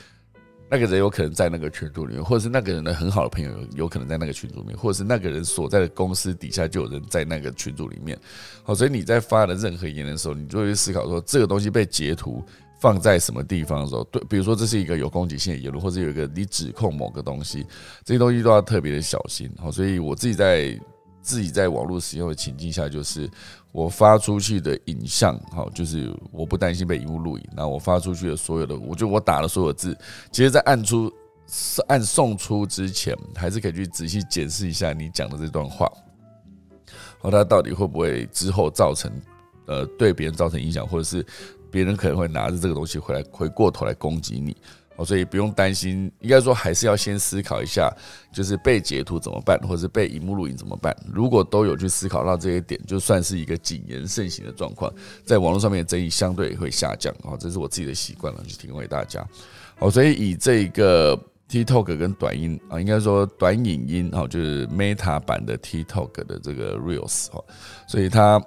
[0.70, 8.20] 那个人有可能在那个群组里面，或者是那个人的很好的朋友有可能在那个群组里面，或者是那个人所在的公司底下就有人在那个群组里面。
[8.64, 12.44] 好，所以你在发的任何言论的时候，你就会思考说，这个东西被截图
[12.80, 17.66] 放在什么地方的时候，对，比如说这是一个有攻击性的言论，或者有一个你指控某个东西，
[18.04, 19.50] 这些东西都要特别的小心。
[19.58, 20.80] 好，所以我自己在。
[21.20, 23.30] 自己在网络使用的情境下，就是
[23.74, 27.44] 我发出去的影像，好，就是我不担心被荧幕录影。
[27.54, 29.94] 那我发出去的所有的，我就我打的所有字，
[30.32, 31.12] 其实，在按出
[31.90, 35.92] 按送出之前，还是可以去仔细检视一下你讲的这段话，
[37.20, 39.12] 好，它到底会不会之后造成
[39.66, 41.26] 呃对别人造成影响，或者是
[41.72, 44.56] 别人可能会拿着这个东西回来回过头来攻击你。
[44.98, 47.88] 哦，所以不用担心，应该说还是要先思考一下，
[48.34, 50.96] 就是被截图怎么办，或者是被荧幕录影怎么办。
[51.14, 54.92] 如果都有去思考到这些点，就算是一个谨言慎行的状况，
[55.24, 57.14] 在网络上面争议相对会下降。
[57.22, 59.24] 哦，这是我自己的习惯了，就提供给大家。
[59.76, 61.16] 好，所以以这个
[61.48, 67.40] TikTok 跟短音啊，应该说短影音哈，就是 Meta 版的 TikTok 的这个 Reels 哈，
[67.88, 68.44] 所以它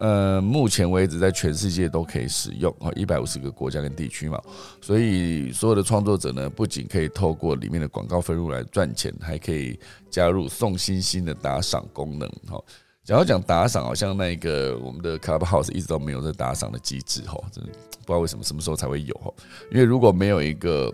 [0.00, 4.40] 呃，目前为止在全世界都可以使用啊，一百五十个国家跟地区嘛，
[4.80, 9.78] 所以所有的创作者呢，不仅可以透过里面的广告分入来赚钱，还可以
[10.10, 12.26] 加入送星星的打赏功能。
[12.48, 12.58] 哈，
[13.04, 19.30] 讲要讲打赏，好像那个我们的 Clubhouse 一直都没有这打赏的机制，哈，真的不知道为什么什么时候才会有哈，
[19.70, 20.90] 因为如果没有一个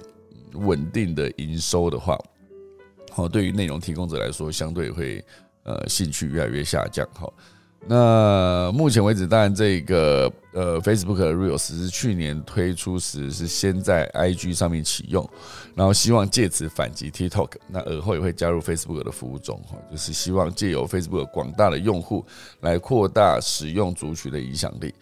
[0.54, 2.18] 稳定的营收的话，
[3.12, 5.24] 好，对于内容提供者来说，相对会
[5.62, 7.32] 呃兴趣越来越下降，哈。
[7.88, 15.28] 那目前为止，当然这个呃，Facebook 的 Reels 是去年推出时是先在 IG 上面启用，
[15.74, 22.24] 然后希望借此反击 TikTok，那而后也会加入 Facebook 的服务中，哈，就是希望借由 Facebook 广大的用户
[22.60, 24.92] 来扩大使用族群的影响力。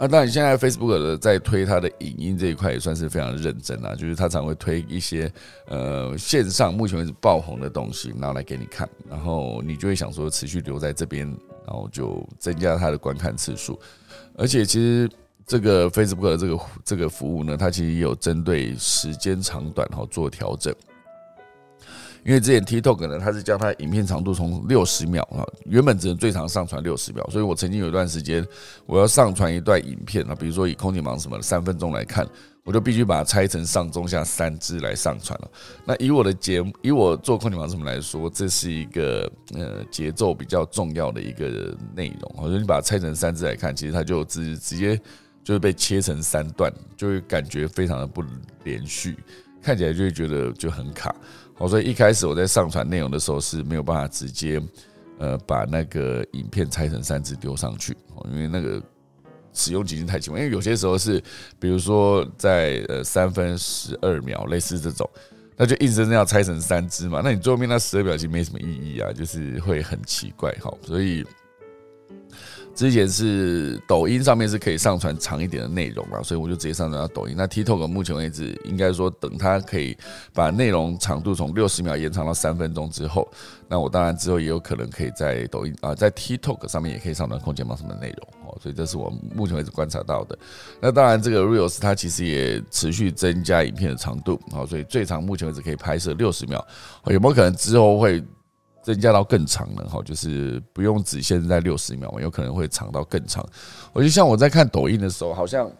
[0.00, 5.30] 那当然，现在 Facebook 的在推它的影音这一块也算是非常认真啊，就是它常会推一些
[5.66, 11.32] 呃线上目前为止爆红的东西，然后来给你看，然后你就会想说持续留在这边。
[11.66, 13.78] 然后就增加它的观看次数，
[14.36, 15.08] 而且其实
[15.46, 20.74] 这个 Facebook 的这个这个服务呢，它其实也有针对时间长短哈做调整。
[22.24, 28.46] 因为之前 TikTok 呢，它是将它影片长度从六十秒啊，原本只能最长上传六十秒，所以我曾经有一段时间，
[28.86, 32.26] 我要上传一段影片啊，比如说以空姐忙什么三分钟来看。
[32.62, 35.50] 我就必须把它拆成上中下三支来上传了。
[35.86, 42.34] 那以我的节目，以我做空姐忙什么来说，这是一个呃节奏比较重要的一个内容。
[42.36, 44.94] 我觉得你把它拆成三支来看，其实它就直直接
[45.42, 48.22] 就是被切成三段，就会感觉非常的不
[48.62, 49.16] 连续，
[49.62, 51.16] 看起来就会觉得就很卡。
[51.60, 54.60] 哦，所以一开始我在上传内容的时候是没有办法直接
[55.18, 57.96] 呃把那个影片拆成三支丢上去，
[58.32, 58.82] 因为那个。
[59.52, 61.20] 使用极限太奇怪，因为有些时候是，
[61.58, 65.10] 比如说在呃三分十二秒，类似这种，
[65.56, 71.26] 那就硬生生要拆成三支嘛，那你最后面那十二秒其实没什么意义啊，就是会很奇怪哈，所以。
[72.80, 77.34] 之前是抖音上面是可以上传长一点的内容嘛，所以我就直接上传到抖音。
[77.36, 79.94] 那 TikTok 目前为止，应该说等它可以
[80.32, 83.30] 把内容长度从六十秒延长到三分钟之后，
[83.68, 88.56] 那我当然之后也有可能可以在抖音啊，在 TikTok 上面也可以上传空间猫什么内容哦。
[88.62, 90.38] 所以这是我目前为止观察到的。
[90.80, 96.66] 那当然，这个 Reels 它其实也持续增加影片的长度好，所以最长目前为止可以拍摄六十秒，
[97.08, 98.24] 有没有可能之后会？
[98.82, 103.46] 增加到更长了哈，就是不用只限在六十秒，有可能会长到更长。
[103.92, 105.70] 我就像我在看抖音的时候，好像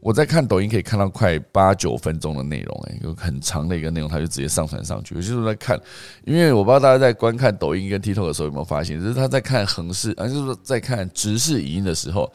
[0.00, 5.14] 我在看抖音可以看到快八九分钟的内容，哎，有很长的一个内容，它就直接上传上去。
[5.14, 5.80] 有些时候在看，
[6.24, 12.32] 因为我不知道大家在观看抖音跟 TikTok 的时候有没有发现，就是他在看横视，而就是说在看直视语音的时候，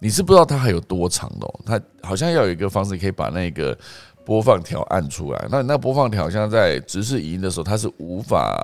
[0.00, 1.46] 你是不知道它还有多长的。
[1.64, 3.76] 它好像要有一个方式可以把那个
[4.24, 5.46] 播放条按出来。
[5.50, 8.56] 那那播放条好像在直视语音的时候，它是无法。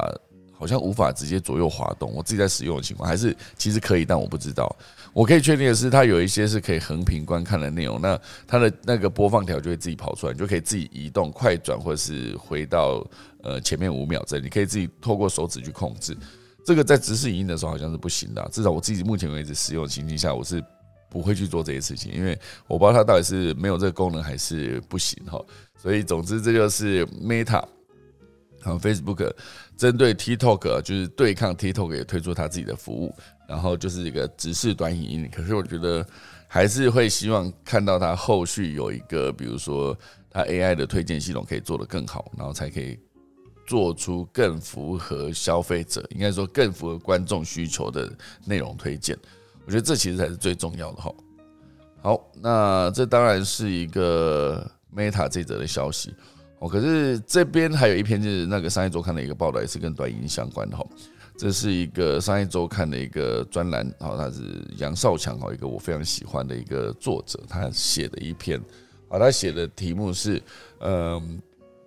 [0.61, 4.71] 好像无法直接左右滑动，我自己在使用的情况还是其实可以，但我不知道。
[5.15, 13.03] 我可以确定的是，它有一些是可以横屏观看的内容，那它的那个播放条就会自己跑出来，你就可以自己移动、快转或者是回到
[13.43, 16.15] 呃前面五秒阵，你可以自己透过手指去控制。
[16.63, 20.63] 这个在直视影音的时候好像是不行的，至少我自己目前为止使用的情境下，我是
[21.09, 25.43] 不会去做这些事情，因为我不知道它到底是没有这个功能还是不行哈。
[25.81, 27.65] 所以总之，这就是 Meta。
[28.63, 29.33] 好，Facebook
[29.77, 33.15] 针对 TikTok 就是对抗 TikTok 也推出他自己的服务，
[33.49, 35.31] 然后就是一个直视短影音。
[35.35, 36.07] 可是我觉得
[36.47, 39.97] 还是会希望看到它后续有一个，比如说
[40.31, 42.99] 它 AI 的推荐系统可以做得更好，然后才可以
[43.67, 48.13] 做出更符合消费者，应该说更符合观众需求的
[48.45, 49.17] 内容推荐。
[49.65, 51.15] 我觉得这其实才是最重要的哈。
[52.03, 56.15] 好，那这当然是一个 Meta 这则的消息。
[56.61, 60.87] 哦，可是这边还有一篇就是那个商业周刊的一个报道，也是跟短音相关的哈。
[61.37, 64.43] 这是一个商业周刊的一个专栏，哦，他是
[64.77, 68.61] 杨少强，哦，一个我非常喜欢的一个作者，他写的一篇，
[69.09, 70.43] 啊，他写的题目是，
[70.81, 71.41] 嗯，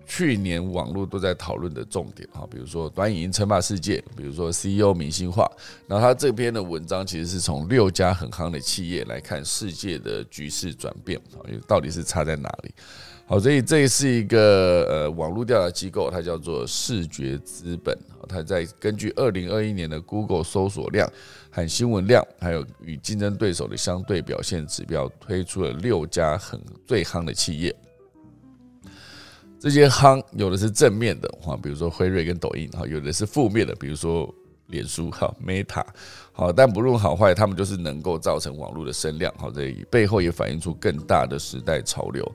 [0.07, 5.47] 去年网络都在讨论的重点，哈，比如说短影音称霸世界，比如说 CEO 明星化，
[5.87, 12.73] 然后他这篇的文章其实是从六家很夯的企业来看世界的局势转变，啊，到底是差在哪里？
[13.25, 17.97] 好，所以这是一个呃网络调查机构，它叫做视觉资本。
[18.27, 21.09] 它在根据二零二一年的 Google 搜索量
[21.49, 27.73] 和新闻量，还有与竞争对手的相对表现指标，推出了六家很最夯的企业。
[29.57, 34.29] 这些夯有的是正面的，哈，比如说辉瑞跟抖音，哈，有的是负面的，比如说
[34.67, 35.85] 脸书，哈，Meta。
[36.33, 39.33] 好，但不论好坏，他们就是能够造成网络的声量。
[39.37, 42.29] 好，这背后也反映出更大的时代潮流。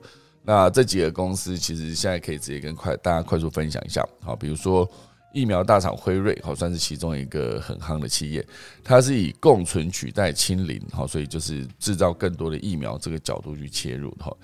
[0.48, 4.90] 那这几个公司其实现在可以直接跟快大家快速分享一下，好，比如说
[5.34, 8.42] 疫苗大厂辉瑞，好算是其中一个很夯的企业，
[8.82, 14.34] 它是以共存取代清零，好，所以就是制造更多的疫苗这个角度去切入，好。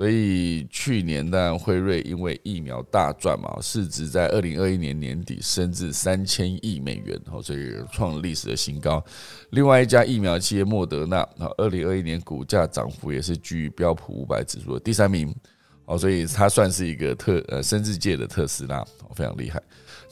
[0.00, 9.04] 所以去年呢，辉瑞因为疫苗大赚嘛，市值在二零二一年年底升至三千亿美元，哦，所以创历史的新高。
[9.50, 15.34] 另外一家疫苗企业莫德纳，啊，二零二一年股价涨幅也是居于标普五百指数的第三名，
[15.84, 18.82] 哦，所以它算是一个特呃生日界的特斯拉，
[19.14, 19.62] 非常厉害。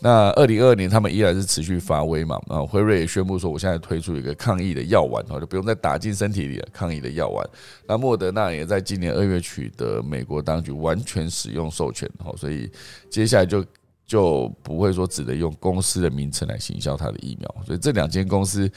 [0.00, 2.40] 那二零二二年，他们依然是持续发威嘛？
[2.46, 6.68] 啊，辉瑞也宣布说，我现在推出一个抗疫的药丸，哈，就不用再打进身体里了。
[6.72, 7.44] 抗疫的药丸。
[7.86, 12.70] 那莫德纳也在今年二月取得美国当局完全使用授权，哈，所以
[13.10, 13.64] 接下来就
[14.06, 17.54] 就不会说只能用公司的名称来行销它的疫苗。
[17.66, 18.70] 所以这两间公司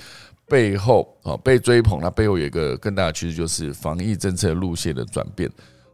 [0.47, 5.47] 背后啊被追捧，那背后有一个更大的趋势，就是防疫政策路线的转变。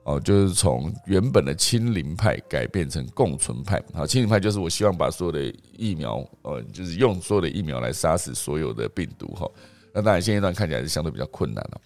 [0.08, 3.84] 哦，就是从原本的清零派改变成共存派。
[3.93, 9.28] 好，清零派就是我希望把所有的疫苗，呃，就是用所有的疫苗来杀死所有的病毒。
[9.36, 9.45] 哈，
[9.93, 11.82] 那当然现阶段看起来是相对比较困难了。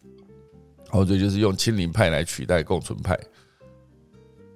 [0.92, 3.20] 哦，这就是用清零派来取代共存派。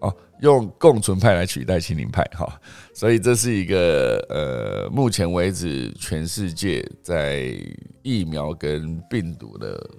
[0.01, 2.23] 哦，用共存派来取代清零派。
[2.35, 2.61] 哈，
[2.93, 7.59] 所以这是一个呃，目前为止全世界在
[8.03, 9.89] 疫苗跟病毒的。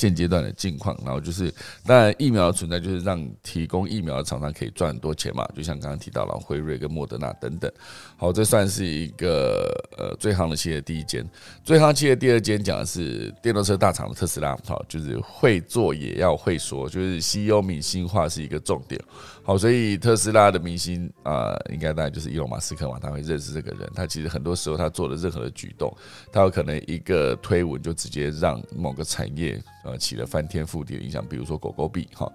[0.00, 1.52] 现阶段的境况，然后就是，
[1.84, 7.70] 当然疫苗的存在就是让提供疫苗的厂商可以赚很多钱嘛，就像刚刚提到了辉瑞跟莫德纳等等。
[8.16, 11.22] 好，这算是一个呃最行的企业第一间，
[11.62, 14.56] 最行企业第二间讲的是电动车大厂的特斯拉。
[14.66, 18.98] 好，就是会做也要会说，就是 CEO 明星化是一个重点。
[19.42, 23.90] 好，所以特斯拉的明星啊，应该大概就是伊隆马斯克嘛，他会认识这个人。
[23.94, 25.92] 他其实很多时候他做的任何的举动，
[26.30, 29.60] 他有可能一个推文就直接让某个产业。
[29.82, 32.30] 呃，起了翻天覆地的影响，比如说狗狗币哈，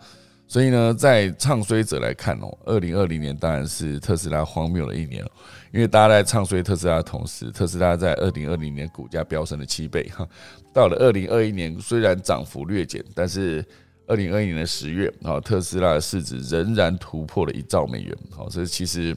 [0.47, 5.23] 所以呢，在唱衰者来看哦，二零二零年当然是特斯拉荒谬的一年
[5.71, 10.27] 因为大家在唱衰特斯拉的同时，特斯拉在二零二零年股价飙升了七倍哈，
[10.73, 13.63] 到了二零二一年虽然涨幅略减，但是
[14.07, 19.15] 二零二一年的十月啊，特斯拉的市值仍然突破了一兆美元，好，所以其实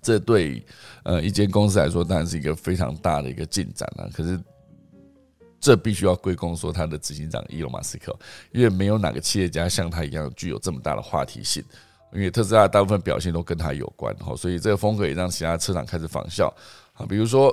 [0.00, 0.64] 这对
[1.04, 4.38] 呃一间公司来说当然是一个非常大的一个进展了，可是。
[5.58, 8.16] 这必须要归功说他的执行长伊隆马斯克，
[8.52, 11.64] 因为没有哪个企业家像他一样具有这么大的话题性。
[12.12, 16.54] 因为特斯拉大部分表现都跟他有关，哈，所以这个风格也让其他车厂开始仿效。
[16.92, 17.52] 啊，比如说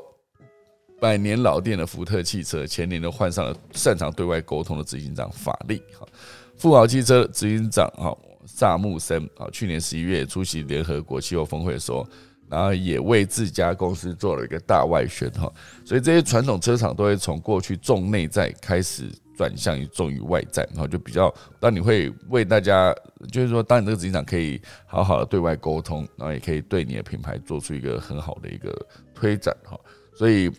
[1.00, 5.82] 百年老店的福特汽车，前年都换上了擅长对外沟通的执行长法力。
[6.00, 6.08] 哈，
[6.58, 12.08] 富豪汽车执行长哈萨穆森，啊，去年十一月出席联合国气候峰会的时候。
[12.50, 15.52] 然后也为自家公司做了一个大外宣哈，
[15.84, 22.94] 所以这些传统车厂都会从过去重内在开始转向于重于外在，然后就比较当你会为大家，
[23.32, 28.72] 就是说当你这个执行长可以好好的对外沟通，然后也可以对你的品牌做出一个很好的一个
[29.16, 29.80] 推展哈，
[30.14, 30.52] 所以。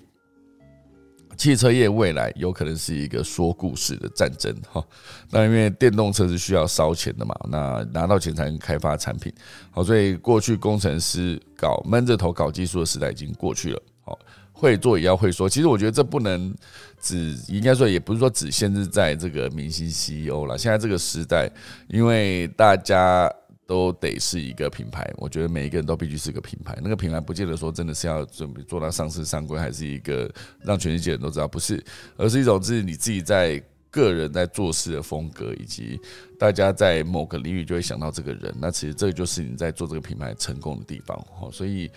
[1.37, 4.85] 汽车业未来有可能是一个说故事的战争哈，
[5.31, 9.33] 那因为电动车是需要烧钱的嘛，那拿到钱才能开发产品，
[9.71, 14.19] 好，所以过去工程师搞闷着头搞技术的时代已经过去了，好，
[14.53, 16.55] 会做也要会说，其实我觉得这不能
[17.01, 21.51] 只应该说也不是说只限制在这个明星 CEO 了，现在这个时代，
[21.89, 23.31] 因为大家。
[23.67, 26.79] 都得是一个品牌，我觉得每一个人都必须是一个品牌。
[26.83, 30.31] 那个品牌不见得说真的是要准备做到上市上柜，还是一个
[30.63, 31.83] 让全世界人都知道，不是，
[32.17, 36.01] 而是一种是你自己在个人在做事的风格，以及
[36.39, 38.55] 大家在某个领域就会想到这个人。
[38.61, 41.25] 那其实这就是你在做这个品牌成功的地方。
[41.53, 41.91] 所以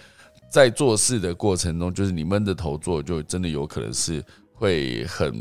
[0.50, 4.24] 在做事的过程中，就是你闷着头做，就真的有可能是
[4.58, 5.34] 会很。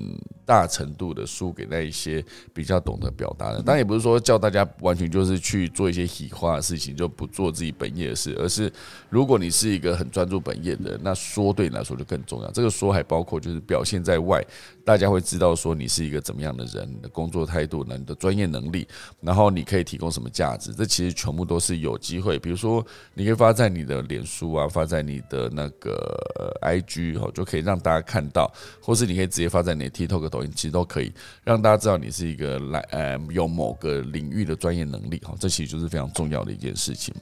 [0.47, 8.73] 大程度的输给那一些比较懂得表达的，当然也不是说叫大家完全就是去做一些喜化的事情，就不做自己本业的事，而是
[9.11, 12.51] 如果你是一个很专注本业的，那说对你来说就更重要。
[12.53, 14.41] 这个说还包括就是表现在外，
[14.87, 18.87] 大家会知道说你是一个怎么样的人，你的工作态度呢，你的专业能力，
[19.21, 22.39] 然后你可以提供什么价值，这其实全部都是有机会。
[22.39, 26.17] 比如说，你可以发在你的脸书啊，发在你的那个
[26.63, 28.49] IG 哈，就可以让大家看到，
[28.81, 30.29] 或是你可以直接发在你的 TikTok。
[30.29, 31.13] 抖音其实都可以
[31.43, 37.13] 让大家知道你是一个来呃有某个领域的专业能力哈，这其实就是非常重要的一件事情。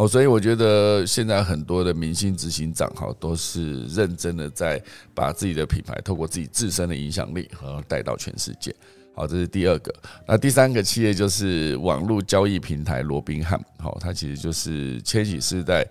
[0.00, 4.82] 哦，所以我觉得现在很多的明星执行长哈都是认真的在
[5.14, 8.74] 把自己的品牌透过自己自身的影响力和带到全世界。
[9.14, 9.94] 好，这是第二个。
[10.26, 13.62] 那第三个企业就是网络交易平台罗宾汉。
[13.78, 15.86] 好，它其实就是千禧世代。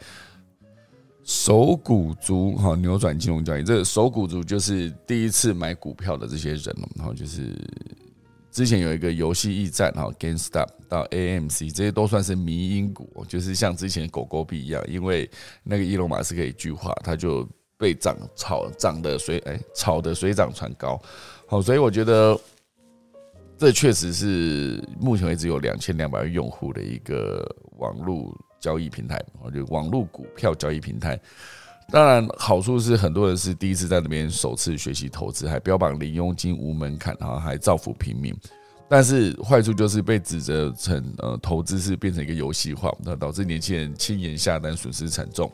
[1.23, 7.55] 手股族哈扭转金融交易，这个手股族就是第一次买股票的这些人然后就是
[8.51, 15.29] 之前有一个游戏驿站哈，GameStop 到 AMC 这些都算是迷因股，就是像之前狗狗币一样，因为
[15.63, 17.47] 那个伊隆马斯克一句话，他就
[17.77, 20.99] 被涨炒涨的水哎炒的水涨船高，
[21.47, 22.37] 好，所以我觉得
[23.57, 27.47] 这确实是目前为止有两千两百万用户的一个
[27.77, 29.23] 网络交易平台，
[29.53, 31.19] 就网络股票交易平台。
[31.91, 38.35] 当然，好处是很多人是第一次在那边首次学习投资，还标榜零佣金、无门槛，然后还造福平民。
[38.87, 45.51] 但是坏处就是被指责成呃投资是变成一个游戏化，那导致年轻人轻言下单，损失惨重。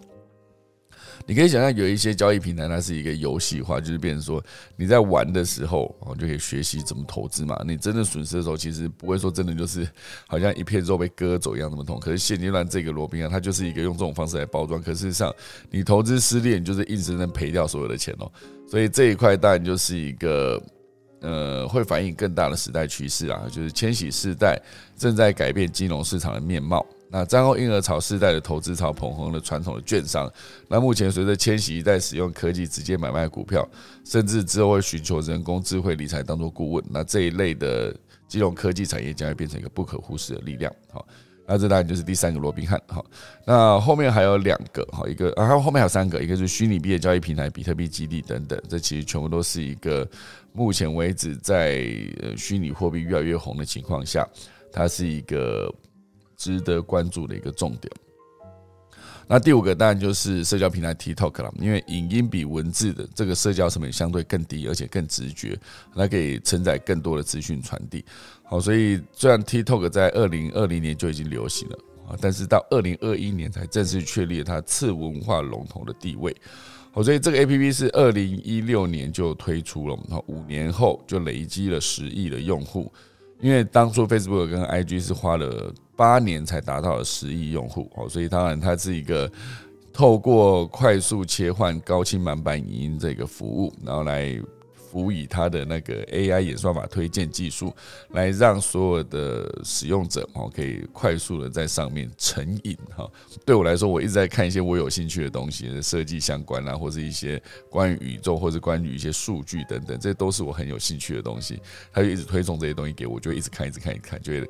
[1.25, 4.43] 你可以想象有一些交易平台，它是一个游戏化，就是变成说
[4.75, 7.59] 你在玩的时候，哦就可以学习怎么投资嘛。
[7.65, 9.87] 你真的损失的时候，其实不会说真的就是
[10.27, 11.99] 好像一片肉被割走一样那么痛。
[11.99, 14.81] 可是现阶段这个罗宾啊，它就是一个用这种方式来包装。
[14.81, 15.33] 可事实上，
[15.69, 18.31] 你投资失利，你就是硬生生赔掉所有的钱哦。
[18.67, 20.61] 所以这一块当然就是一个
[21.21, 24.61] 呃，会反映更大的时代趋势啊，就是千禧世代
[24.97, 26.85] 正在改变金融市场的面貌。
[27.09, 30.29] 那战后婴儿潮世代的投资潮捧红了传统的券商，
[30.67, 33.65] 那目前随着千禧一代使用科技直接买卖股票，
[34.03, 37.95] 甚至之后会寻求人工智慧理财当做顾问，那这一类的
[38.27, 40.73] 金融科技产业将会变成一个不可忽视的力量。
[40.91, 41.07] 好，
[41.47, 42.81] 那这当然就是第三个罗宾汉。
[42.87, 43.05] 好，
[43.45, 50.05] 那后面还有两个，好一个，然后后面还有三个，一个是虚拟币的交易平台比特币基地等等，这其实全部都是一个
[50.51, 51.85] 目前为止在
[52.23, 54.27] 呃虚拟货币越来越红的情况下，
[54.73, 55.73] 它是一个。
[56.37, 57.91] 值得关注的一个重点。
[59.27, 65.59] 那第五个当然就是社交平台 TikTok 了，因为影音比文字的这个社交成本相对更低，而且更直觉，
[65.95, 68.05] 它可以承载更多的资讯传递。
[68.43, 76.35] 好，所以虽然 TikTok 在二零二零年就已经流行了啊，但是到二零二一年才正式确立它次文化龙头的地位。
[76.91, 82.93] 好，所以这个 APP 是二零一六年就推出了，然后五年后就累积了十亿的用户。
[83.41, 89.31] 因为当初 Facebook 跟 IG 是花了八年才达到了十亿用户哦，所以当然它是一个
[89.93, 94.39] 透过快速切换高清满版影音这个服务，然后来。
[94.95, 97.75] 辅以它的那个 AI 演算法推荐技术，
[98.11, 103.05] 来让所有的使用者哦可以快速的在上面成瘾哈。
[103.45, 111.59] 对我来说，我一直在看一些我有兴趣的东西，设计相关啊，或是一些关于宇宙或者关于一些数据等等，这都是我很有兴趣的东西。
[111.91, 114.49] 他就一直推送这些东西给我，就一直看，一直看，一直看，就会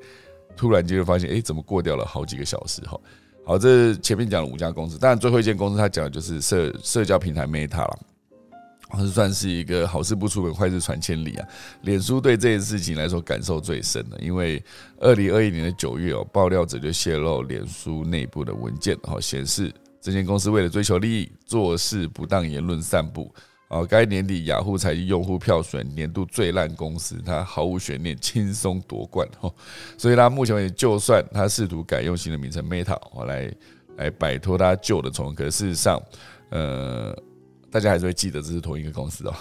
[0.56, 3.00] 突然间就发现，哎，怎么过掉了好几个小时哈？
[3.46, 8.00] 好，这前面讲了五家公司，当然最后一间公司他讲的就是社社交平台 Meta 了。
[9.00, 11.48] 是算是一个好事不出门，坏事传千里啊！
[11.82, 14.64] 脸书对这件事情来说感受最深的，因为
[15.00, 23.34] 二零二一年的九月哦，爆料者就泄露脸书内部的文件，哦，显示这间公司为了追求利益，做事不当言论散布。
[23.68, 29.54] 哦，该年底雅虎财经用户票选年度最烂公司，它毫无悬念轻松夺冠哦。
[29.98, 33.54] 所以它目前为止，就算它试图改用新的名称 Meta，哦，来
[33.98, 36.02] 来摆脱它旧的重，可事实上，
[36.50, 37.18] 呃。
[37.72, 39.34] 大家还是会记得这是同一个公司哦。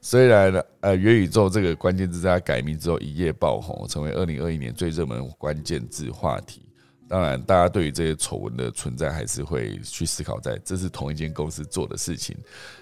[0.00, 6.62] 虽然呢，呃，元宇宙这个关键字在它改名之后一夜爆红，成为二零二一年最热门关键字话题。
[7.08, 12.36] 当然，大家对于这些丑闻的存在还是会去思考，在这是同一间公司做的事情。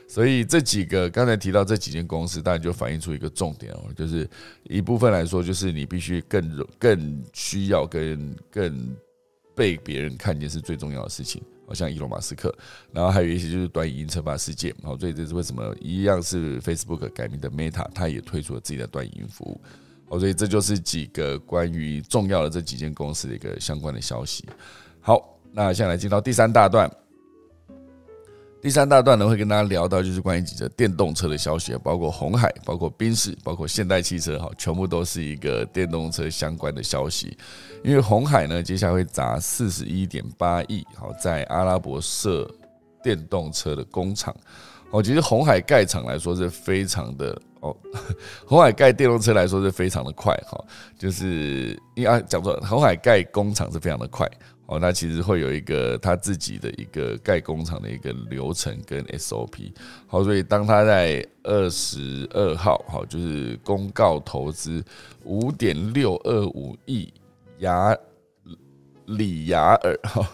[0.08, 4.28] 所以这几个刚才提到这几间公司，当然就反映出一个重点哦，就是
[4.64, 8.96] 一部分来说，就是你必须更更需要跟更
[9.54, 11.42] 被别人看见是最重要的事情。
[11.64, 12.54] 好像伊隆马斯克，
[12.92, 19.58] 然后还有一些就是短影音称霸世界，好，所以这是为什么一样是 Facebook 改名的 Meta，它也推出了自己的短影音服务，
[20.12, 24.44] 好，所以这就是几个关于重要的这几间公司的一个相关的消息。
[25.00, 26.90] 好，那现在来进到第三大段。
[28.60, 37.34] 第三大段呢，会跟大家聊到就是关于几则电动车的消息，包括红海、包括宾士、包括现代汽车，哈，全部都是一个电动车相关的消息。
[37.82, 42.46] 因为红海呢，接下来会砸四十一点八亿，好，在阿拉伯设
[43.02, 44.36] 电动车的工厂。
[44.90, 47.76] 哦，其实红海盖厂来说是非常的哦，
[48.46, 50.62] 红海盖电动车来说是非常的快，哈，
[50.98, 54.28] 就是因为讲错，红海盖工厂是非常的快。
[54.66, 59.72] 哦，那其实会有一个他自己的一个盖工厂的一个流程跟 SOP。
[60.06, 64.82] 好，所以当他在二十二号，哈，就是公告投资
[65.24, 67.12] 五点六二五亿
[67.58, 67.94] 雅
[69.06, 70.26] 里亚尔，哈，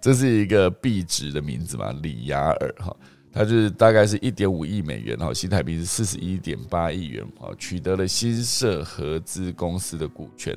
[0.00, 1.92] 这是一个币值的名字嘛？
[2.00, 2.96] 里亚尔，哈，
[3.34, 10.56] 它就是大概是一点五亿美元，哈，新台币是四十一点八亿元，啊，取得了新设合资公司的股权。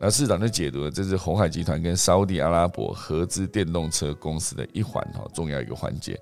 [0.00, 6.18] 那市长就解读了，这是红海集团跟沙地阿拉伯合资电动车公司的一环哈，重要一个环节。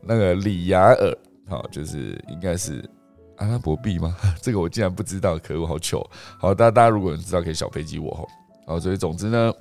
[0.00, 2.88] 那个里亚尔哈，就是应该是
[3.38, 4.16] 阿拉伯币吗？
[4.40, 6.08] 这个我竟然不知道，可恶，好糗。
[6.38, 8.28] 好，大家大家如果知道，可以小飞机我吼。
[8.66, 9.52] 好，所以总之呢。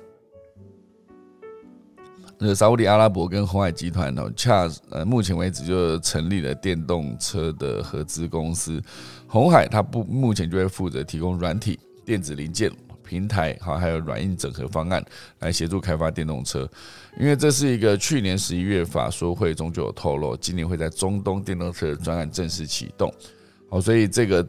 [2.42, 8.82] 那沙地阿拉伯跟红海集团呢，恰呃目前为止就成立了电动车的合资公司。
[9.28, 12.72] 红海它不目前就会负责提供软体、电子零件、
[13.04, 15.04] 平台，好还有软硬整合方案
[15.40, 16.68] 来协助开发电动车。
[17.20, 23.14] 因为这是一个去年十一月法说会中就有透露，今年会在中东电动车专案正式启动。
[23.70, 24.48] 好，所以这个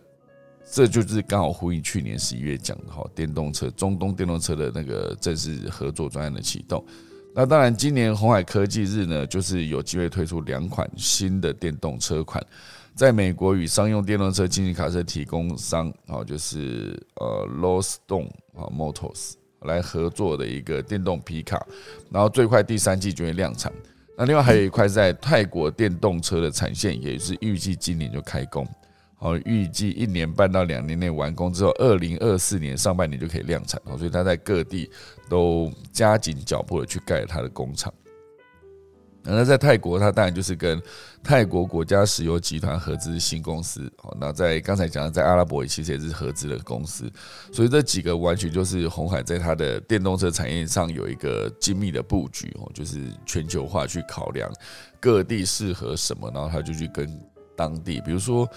[0.70, 6.84] 这就是刚好呼应去年十一月讲的哈，电动车中东电动车的那个正式合作专案的启动。
[7.32, 12.44] 那当然，今年红海科技日呢，就是有机会推出两款新的电动车款，
[12.94, 21.64] 在美国与商用电动车经济卡车提供商啊，就是呃 l o s t o n e 啊 Motors 来合作的一个电动皮卡，
[22.10, 23.72] 然后最快第三季就会量产。
[24.18, 28.66] 那另外还有一块在泰国电动车的产线，也是预计今年就开工。
[29.20, 33.78] 好，预计一年半到两年内完工之后，二零二四年上半年就可以量产。
[33.84, 34.90] 哦，所以他在各地
[35.28, 37.92] 都加紧脚步的去盖他的工厂。
[39.22, 40.80] 那在泰国，他当然就是跟
[41.22, 43.92] 泰国国家石油集团合资新公司。
[43.98, 47.12] 好，那在刚才讲的，在阿拉伯也其实也是合资的公司。
[47.52, 54.50] 所以这几个完全就是红海在它的电动车产业上有一个精密的布局哦，就是全球化去考量
[54.98, 57.06] 各地适合什么，然后他就去跟
[57.54, 58.48] 当地，比如说。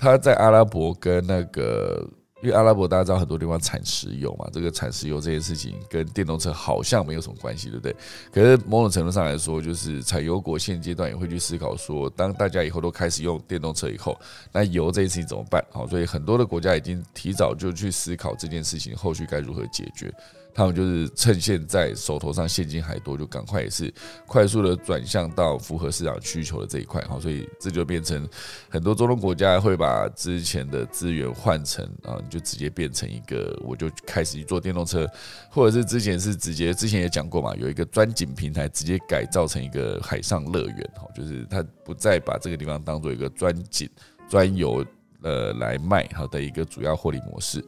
[0.00, 2.08] 他在阿拉伯跟那个，
[2.42, 7.94] 因为阿拉伯大家知道很多地方产石油嘛，这个产石油这件事情跟电动车好像没有什么关系，对不对？
[8.32, 14.18] 可是某种程度上来说，就是产油国现阶段也会去思考说，当大家以后都开始用电动车以后，
[14.52, 15.62] 那油这件事情怎么办？
[15.70, 20.10] 好，所以很多的国家已经提早就去思考这件事情后续该如何解决。
[20.54, 23.92] 他们就是趁现在手头上现金还多，就赶快也是
[24.26, 28.28] 快速的转向到符合市场需求的这一块，好，所以这就变成
[28.68, 35.08] 很多中东国家会把之前的资源换成啊，就直接变成一个，我就开始去做电动车，
[35.50, 43.88] 或者是之前是直接之前也讲过嘛，有一个钻井平台直接改造成一个海上乐园，哈，就是他不再把这个地方当做一个钻井
[44.28, 44.84] 专游。
[45.22, 47.64] 呃，来卖好的一个主要获利模式。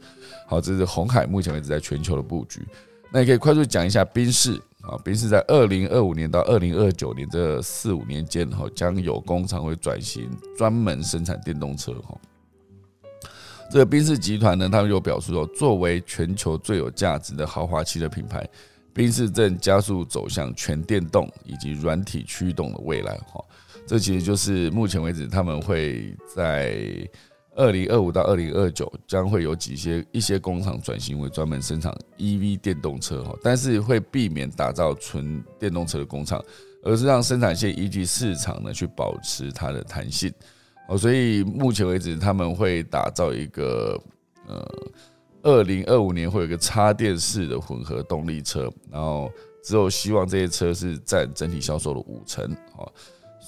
[0.47, 2.67] 好，这是红海目前为止在全球的布局。
[3.13, 11.93] 那你可以快速讲一下宾士啊，宾士在二零二五年到二零二九年这四五年间，哈，将有工厂会转型专门生产电动车。
[12.09, 12.19] 哈，
[13.71, 18.49] 这个宾士集团呢，他们又表示说，作为全球最有价值的豪华汽车品牌，
[18.95, 23.15] 宾士正加速走向全电动以及软体驱动的未来。
[23.31, 23.45] 哈，
[23.87, 27.07] 这其实就是目前为止他们会在。
[27.55, 36.43] 二零二五到二零二九将会有几些一些工厂转型为专门生产 EV 电动车哈，但是会避免打造纯电动车的工厂，
[36.83, 40.33] 而是让生产线以及市场呢去保持它的弹性。
[40.89, 44.01] 哦，所以目前为止他们会打造一个
[44.47, 44.67] 呃，
[45.43, 49.31] 二零二五年会有一个插电式的混合动力车，然后
[49.63, 52.45] 之后希望这些车是占整体销售的五成
[52.77, 52.91] 哦。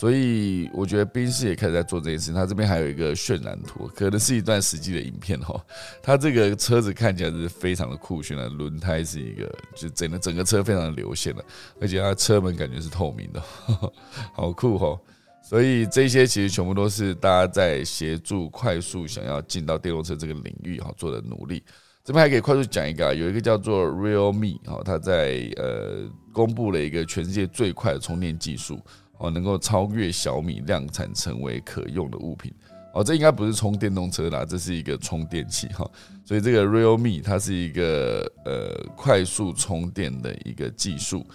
[0.04, 2.34] 所以我觉得宾士也开始在做这件事情。
[2.34, 5.58] 他这边还有一个渲染图，可能是一段实际的影片哈。
[6.02, 11.42] 他这个车子看起来是非常的酷炫的，轮胎是一个，就整个整个车非常的流线了，
[11.80, 13.42] 而且它车门感觉是透明的，
[14.34, 15.00] 好酷哈。
[15.42, 21.62] 所以这些其实全部都是大家在协助快速想要进到电动车这个领域哈做的努力。
[22.04, 28.78] 这边还可以快速讲一个啊，有一个叫做 Realme 哈，它在呃公布了一个全世界最快的充电技术。
[29.18, 32.52] 哦，能够超越小米量产成为可用的物品
[32.92, 35.88] 哦，这应该不是充电动车啦，这是一个充电器哈。
[36.24, 41.26] 所以这个 Realme 它是一个呃快速充电的一个技术，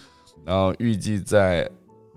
[0.45, 1.69] 然后预计在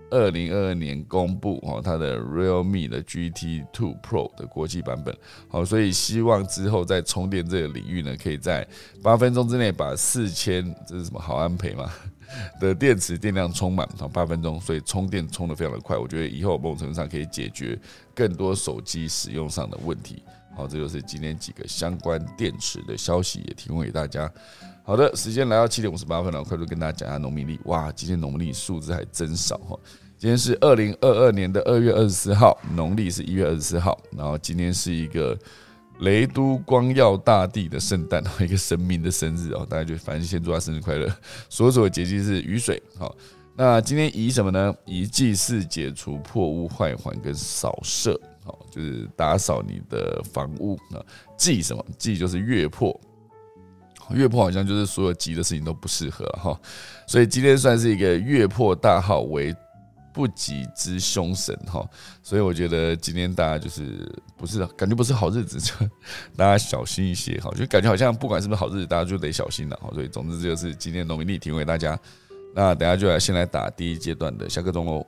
[0.09, 5.15] 二零二二年公布哦，它的 Realme 的 GT Two Pro 的国际版本。
[5.47, 8.65] 好，所以希望之后在充电这个领域呢，可以在
[9.01, 11.91] 八分钟之内把四千这是什么好安培吗？
[12.59, 15.97] 的电池电量充满，好八分钟，所以充电充的非常的快。
[15.97, 17.79] 我觉得以后某种程度上可以解决
[18.13, 20.23] 更多手机使用上的问题。
[20.55, 24.31] 好，这就是今天几个相关电池的消息，也提供给大家。
[24.83, 27.59] 好的，时间来到七点五十八分了，快速跟大家讲一下农民历。
[27.65, 29.79] 哇，今天农历数字还真少哈。
[30.17, 35.37] 今天是二零二二年的二月二十四号，农历是一月二十四号，然后今天是一个。
[36.03, 41.09] 雷都光耀大帝的圣诞，一个神明的生日哦，大家就反正先祝他生日快乐。
[41.49, 43.15] 所属的节气是雨水，好，
[43.55, 44.73] 那今天宜什么呢？
[44.85, 50.99] 宜祭祀、解除破屋坏环跟扫射，好，就是打扫你的房屋啊。
[51.37, 51.83] 祭什么？
[51.97, 52.99] 祭就是月破，
[54.11, 56.59] 月破好像就是所有急的事情都不适合哈。
[57.07, 59.55] 所以今天算是一个月破大号为
[60.13, 61.83] 不吉之凶神哈，
[62.21, 64.07] 所以我觉得今天大家就是
[64.37, 65.73] 不是感觉不是好日子，就
[66.37, 69.89] 大家小心一些哈，就感觉好像不管是不是好日子，大家就得小心了哈。
[69.93, 71.99] 所以总之这就是今天农民力提供给大家。
[72.55, 75.05] 那等下就来先来打第一阶段的下课钟喽。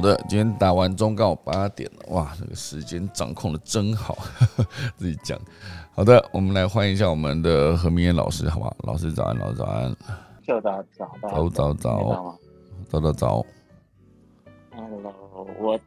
[0.00, 4.16] 好的，今天打完钟刚好八点了，哇，这个时间掌控的真好，
[4.96, 5.38] 自己讲。
[5.92, 8.74] 好的，我们来欢迎一下我们的何明燕老师，好不好？
[8.84, 9.94] 老师早安，老师早安。
[10.46, 12.38] 早早早早早早
[12.88, 13.46] 早早早。
[14.70, 15.78] Hello，我。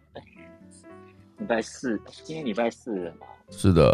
[1.39, 3.13] 礼拜四，今天礼拜四了？
[3.49, 3.91] 是的。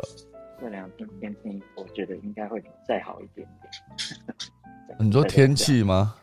[0.60, 5.00] 这两天天气，我觉得应该会再好一点点。
[5.00, 6.14] 你说天气吗？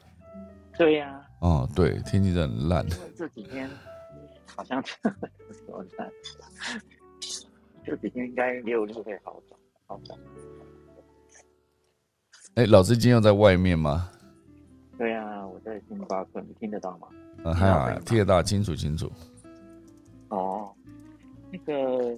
[0.77, 1.26] 对呀。
[1.41, 2.87] 哦，对，天气真的很烂。
[3.17, 3.69] 这几天
[4.55, 6.11] 好像说烂，
[7.85, 10.19] 这几天应该六日会好转，好转。
[12.55, 14.11] 哎，老师今天要在外面吗？
[14.99, 17.09] 对啊，我在星巴克，你听得到吗？
[17.45, 19.11] 嗯，还好，听得到，清楚清楚。
[20.29, 20.73] 哦。
[21.53, 22.17] 那个，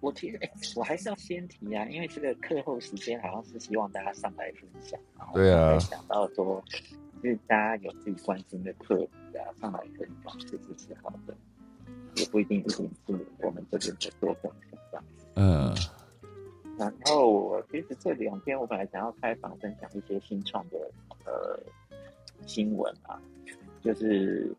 [0.00, 4.98] 我提哎，我还是要先提啊，因为这个课后时间好像是希望大家上来分享，
[5.34, 6.64] 对啊，想到说，
[7.24, 11.34] 就是大家有自己关心的课题啊，上来分享其实是好的，
[12.16, 12.70] 也不一定一定
[13.06, 14.52] 是我们这边的做分
[14.92, 15.02] 享。
[15.36, 15.74] 嗯，
[16.78, 20.78] 然后我其实这两天我本来想要开房分享一些新创的
[21.24, 21.58] 呃
[22.44, 23.18] 新闻啊，
[23.80, 24.54] 就是。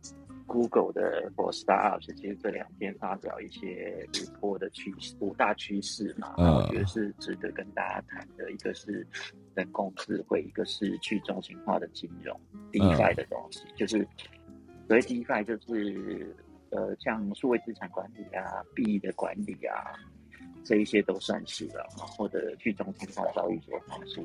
[0.47, 8.51] Google 的 For Startups 其实这两天发表一些 report 的趋势五大趋势嘛，我觉得是值得跟大家谈的。
[8.51, 9.05] 一个是
[9.55, 12.39] 人工智慧，一个是去中心化的金融
[12.71, 14.07] DeFi 的东西，就是
[14.87, 16.35] 所谓 DeFi 就是
[16.69, 19.93] 呃像数位资产管理啊、币的管理啊，
[20.63, 24.21] 这一些都算是了，或者去中心化交易所方式。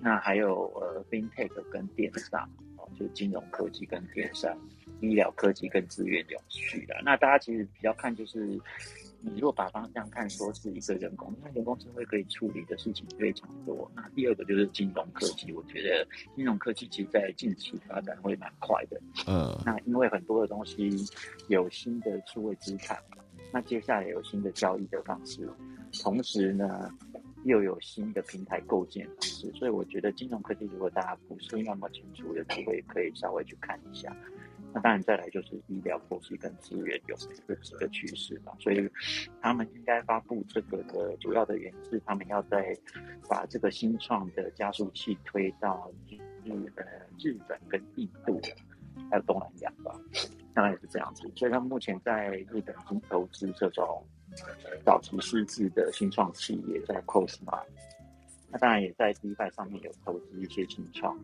[0.00, 2.50] 那还有呃 FinTech 跟电商，
[2.92, 4.56] 哦，就金融科技跟电商。
[5.00, 8.46] 医疗科技跟资源永续的，那大家其实比较看就是，
[9.20, 13.90] 你如果把方向看说是一个人工，因为人工智慧可以处理的事情非常多。
[13.96, 19.00] 那第二个就是金融科技，我觉得金融科技其实在近期发展会蛮快的。
[19.26, 20.88] 嗯，那因为很多的东西
[21.48, 22.96] 有新的数位资产，
[23.52, 25.50] 那接下来有新的交易的方式，
[26.00, 26.88] 同时呢
[27.44, 34.14] 又有新的平台构建方式，所以我觉得金融科技如果大家不是那么清楚的，机会可以稍微去看一下。
[34.74, 38.88] 那当然，再来就是医疗科技跟资源有这几个趋势嘛，所以
[39.42, 42.74] 他们应该发布这个的主要的原因是，他们要在
[43.28, 46.16] 把这个新创的加速器推到日
[46.76, 46.84] 呃、
[47.18, 48.40] 日本跟印度，
[49.10, 49.94] 还有东南亚吧，
[50.54, 51.30] 大概是这样子。
[51.36, 54.02] 所以他们目前在日本已经投资这种
[54.84, 57.62] 早期试制的新创企业，在 Cosma，
[58.50, 61.18] 那当然也在 DeFi 上面有投资一些新创。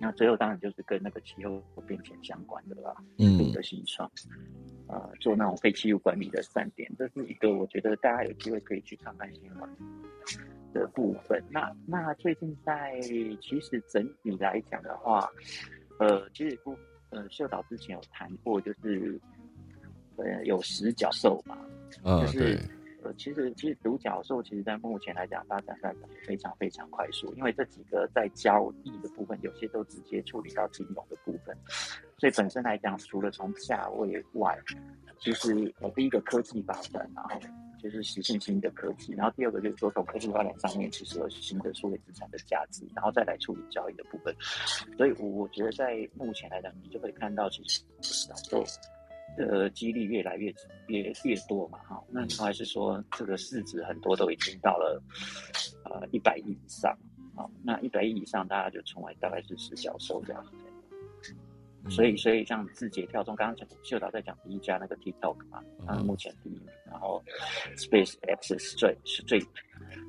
[0.00, 4.08] 那最后当然就是跟那个气候变迁相关的啦，嗯，的新创，
[4.86, 9.68] 呃，做那种废弃物管理的站点，这是一个我觉得大家有机会可以去看看新闻
[10.72, 11.42] 的部分。
[11.50, 15.28] 那那最近在其实整体来讲的话，
[15.98, 16.78] 呃，其实不，
[17.10, 19.20] 呃，秀导之前有谈过，就是
[20.18, 21.56] 呃有十角兽嘛，
[22.04, 22.58] 嗯，就是
[23.02, 31.56] 呃，其实其实独角兽，其实在目前来讲发展发展非常非常快速，因为这几个在交易的部分，有些都直接处理到金融的部分，
[32.18, 34.58] 所以本身来讲，除了从价位外，
[35.20, 37.38] 其实呃第一个科技发展，然后
[37.80, 44.34] 就是实现新的科技，然后第二个就是说从科技发展上面，其实有新的数位资产的价值，然后再来处理交易的部分，
[44.96, 48.64] 所以我我觉得在目前来讲，你就可以看到其实小受。
[49.38, 50.52] 的几率越来越
[50.88, 55.00] 越越多嘛，哈，那还是说这个市值很多都已经到了
[55.84, 56.94] 呃一百亿以上，
[57.34, 60.44] 好，那一百亿以上大家就称为大概是十小收这样
[61.22, 61.34] 子，
[61.88, 67.22] 所以所以像字节跳动，刚刚讲秀导在讲第一家那个 TikTok 嘛，啊目前第一名，然后
[67.76, 69.40] Space X 是最是最，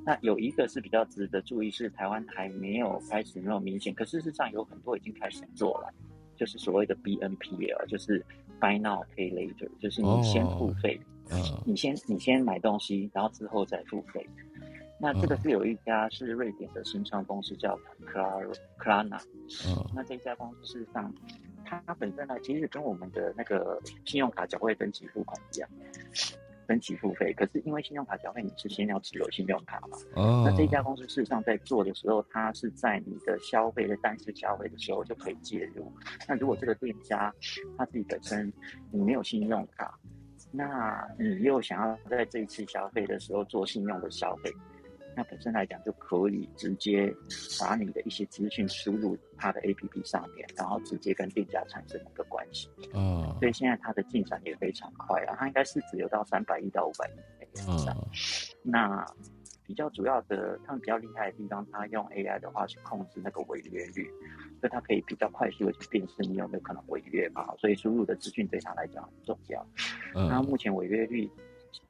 [0.06, 5.94] 那有一个是比较值得注意，是台湾还没有开始那么明显，可事实上有很多已经开始做了，
[6.36, 8.26] 就是所谓的 BNPL，就是。
[8.60, 11.00] Buy now, pay later，就是你先付费，
[11.66, 14.28] 你先你先买东西，然后之后再付费。
[15.00, 19.22] 那这个是有一家是瑞典的新创公司叫 Klar Klarna，
[19.96, 21.14] 那这家公司事实上，
[21.64, 25.70] 它本身呢其实跟我们的那个信用卡缴费分期付款一样。
[26.70, 29.98] 分期付费，可是因为信用卡缴费你是先要持有信用卡嘛？
[30.14, 30.44] 哦。
[30.46, 35.92] 那这家公司事实上在做的时候，它是在你的消费的单次消费的时候就可以介入。
[36.28, 37.34] 那如果这个店家
[37.76, 38.54] 他自己本身
[38.92, 39.98] 你没有信用卡，
[40.52, 44.54] 那你又想要在这一次消费的时候做信用的消费，
[45.20, 47.14] 那本身来讲就可以直接
[47.60, 52.70] 把你的一些资讯输入它的 A P P 上面，然后直接跟店家产生一个关系。
[52.94, 57.94] 啊所以现在它的进展也非常快啊，它应该是只有到三百亿到五百亿美元以上。
[57.94, 58.08] 啊
[58.64, 59.06] 那
[59.66, 64.10] 比较主要的，他们比较厉害的地方，它用 AI 的话去控制那个违约率，
[64.60, 67.46] 所以它可以比较快速的去辨识你有没有可能违约嘛。
[67.58, 69.64] 所以输入的资讯对它来讲很重要。
[70.16, 71.30] 那嗯目前违约率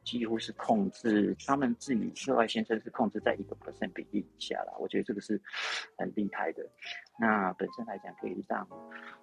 [0.03, 4.73] 几乎是控制，他们自己涉外先生是控制在一个 percent 比例以下啦。
[4.79, 5.41] 我觉得这个是
[5.97, 6.67] 很厉害的。
[7.19, 8.67] 那本身来讲，可以让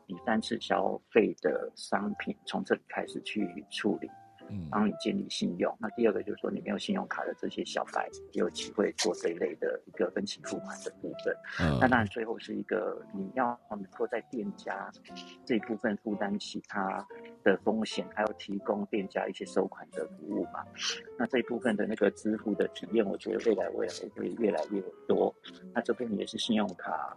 [0.06, 4.08] 你三次消费的商品从这里开始去处理。
[4.50, 5.74] 嗯帮你建立信用。
[5.80, 11.34] 那第二个就是说，你没有信用卡的这些小白也有机会做这一类的一个分期付款的部分。
[11.60, 14.90] 嗯那当然，最后是一个你要能够在店家
[15.44, 17.06] 这一部分负担起他
[17.42, 20.64] 的风险，还有提供店家一些收款的服务嘛。
[21.18, 25.34] 那这一部分的那个支付的体验，我觉得未来未来会越来越多。
[25.72, 27.16] 那这边也是信用卡。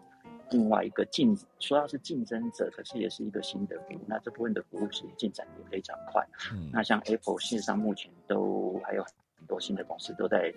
[0.52, 4.00] 另外一个竞说要是竞争者，可是也是一个新的服务。
[4.08, 6.26] 那这部分的服务其实进展也非常快。
[6.52, 9.12] 嗯那像 Apple 事实上目前都还有很
[9.48, 10.54] 多新的公司都在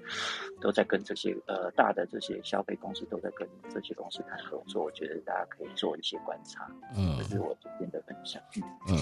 [0.61, 8.43] 都在跟这些呃大的这些消费公司都在跟这些公司谈合作，我觉得大家可以做一些观察，嗯这是我这边的分享。
[8.57, 8.97] 嗯嗯，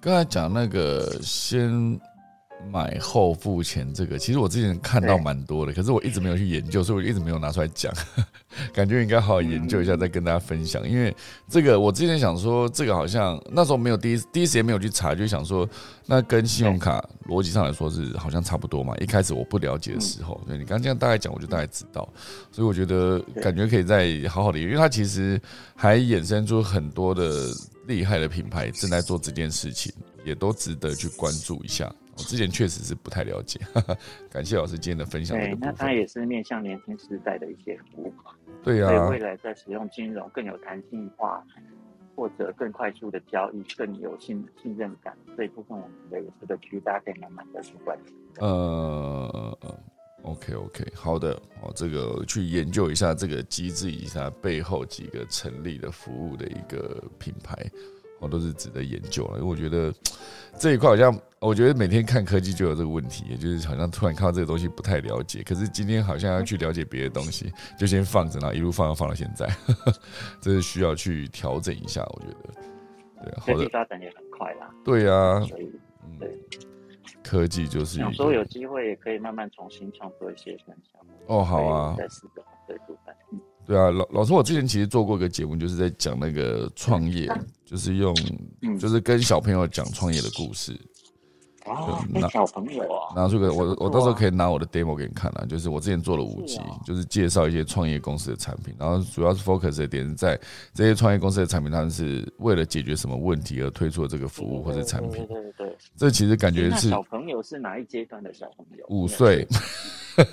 [0.00, 1.98] 刚才讲那个先
[2.72, 7.92] 买后付钱这个，其实我之前看到蛮多的，可是我一直没有去研究，所以我一直没有拿出来讲。
[8.72, 10.88] 感觉应该好好研究一下，再跟大家分享。
[10.88, 11.14] 因为
[11.48, 15.68] 这个，我之前想说，这个好像那时候没有第一第一时间没有去查，就想说，
[16.06, 18.96] 那跟信用卡逻辑上来说是好像差不多嘛。
[18.98, 22.08] 一开始我不了解的时候，对你刚刚这样大概讲，我就大概知道。
[22.50, 25.40] 所以我觉得感觉可以再好好的，因为它其实
[25.74, 27.48] 还衍生出很多的
[27.86, 29.92] 厉害的品牌正在做这件事情，
[30.24, 31.92] 也都值得去关注一下。
[32.16, 33.60] 我之前确实是不太了解，
[34.30, 35.36] 感谢老师今天的分享。
[35.36, 38.14] 对，那它也是面向年轻时代的一些服务，
[38.62, 41.44] 对呀、所以未来在使用金融更有弹性化，
[42.14, 48.14] 或者更快速的交易，更有信信任感这一部分，我们的这个区大家可以慢慢的去关注。
[48.40, 49.58] 呃
[50.22, 57.54] ，OK OK，好的，哦，这个去研究一下这个机制以及它背后几个成立的服务的一个品牌，
[58.20, 59.38] 哦，都是值得研究了。
[59.38, 59.92] 因为我觉得
[60.58, 69.48] 这一块好像，我觉得每天看科技就有这个问题，也就是好像突然看到这个东西不太了解，可是今天好像要去了解别的东西，就先放着，然后一路放到放到现在，
[70.40, 72.60] 这是需要去调整一下，我觉得。
[73.24, 75.70] 对，好科技的，发展也很快啦，对啊，所以
[76.04, 76.38] 嗯对，
[77.26, 81.00] 科技就是一想说有机会也可以慢慢重新创作一些分享。
[81.26, 83.14] 哦，好啊，在思考这部分。
[83.32, 87.28] 嗯对啊，老老师，我之前其实做过一个节目，就是在讲那个创业，
[87.64, 88.14] 就是用
[88.62, 90.72] 嗯就是跟小朋友讲创业的故事，
[91.66, 91.98] 哦，
[92.30, 100.38] 小朋友啊，拿出个我我到时候可以以拿我的 demo 给你看啦，就是我之前做了五集就是介绍一些创业公司的产品，然后主要是 focus 的点是在
[100.74, 105.76] 这些创业公司的产品，他们是为了解决什么问题而推出的这个服务或者产品，对对对对。
[105.96, 108.84] 这其实感觉是小朋友是哪一阶段的小朋友？
[108.88, 109.46] 五岁，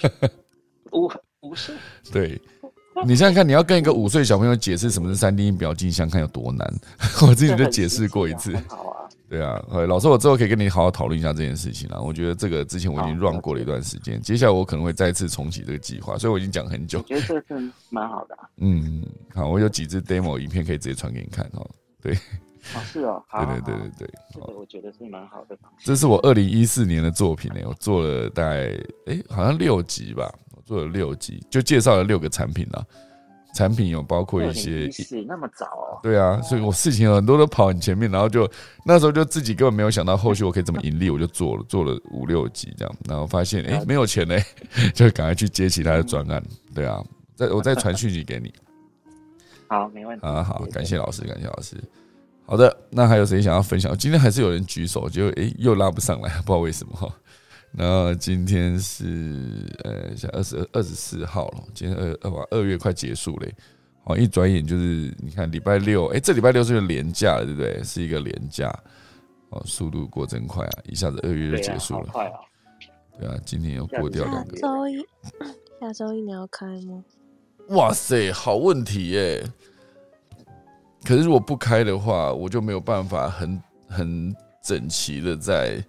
[0.92, 1.12] 五
[1.42, 1.76] 五岁，
[2.12, 2.42] 对。
[3.06, 6.72] 你想想看，你要跟一个五岁小朋友解释什么是三 D 音表镜像，看有多难。
[7.28, 8.54] 我自己就解释过一次。
[9.34, 12.00] 对啊，呃老师，我之后可以跟你好好讨论一下这件事情啦。
[12.00, 17.04] 我觉得这个之前我已经好 run 过了一段时间，接下来我可能会再次重启这个计划，所以我已经讲很久我。
[17.04, 18.48] 觉得这是蛮好的啊。
[18.58, 19.04] 嗯，
[19.34, 21.68] 好，我有几支 demo 影片可以直接传给你看哦。
[22.00, 25.58] 对哦，是哦， 好对对对好对对，这个我觉得是蛮好的。
[25.80, 28.72] 这是我二零一四年的作品呢，我做了大概
[29.08, 32.86] 哎、好像六集吧，我做了六集，就介绍了六个产品啦。
[33.54, 38.50] 产品有包括一些是那么早哦，对啊，所以我事情很多都跑很前面，然后就
[38.84, 44.44] 那时候就自己根本没有想到后续我可以怎么盈利，我就做了做了五六集这样，然后发现哎、诶没有钱嘞，
[44.94, 46.44] 就赶快去接其他的专案。
[46.74, 47.02] 对啊，
[47.36, 48.52] 再我再 传讯息给你。
[49.68, 50.26] 好，没问题。
[50.26, 51.76] 啊好，感谢谢老师，感谢老师。
[52.46, 53.98] 好的，那还有谁想要分享？
[53.98, 57.14] 今天还是有人举手，就哎、诶又拉不上来，不知道为什么
[57.78, 57.84] 哈。
[57.84, 63.54] 那今天是呃，像二十二、二十四号了，今天二二哇二月快结束嘞。
[64.06, 67.82] 哦，一转眼就是你看礼拜六，哎、这礼拜六是个连假了，对不对？
[67.84, 68.70] 是一个连假。
[69.50, 72.08] 哦，速度过真快啊，一下子二月就结束了。
[72.08, 72.40] 好快啊！
[73.20, 74.58] 对啊，今天又过掉两下个。
[74.58, 75.06] 周一，
[75.80, 77.04] 下周一你要开吗？
[77.70, 79.44] 哇塞，好问题耶！
[81.06, 85.82] 可是如果不开的话，我就没有办法很很整齐的在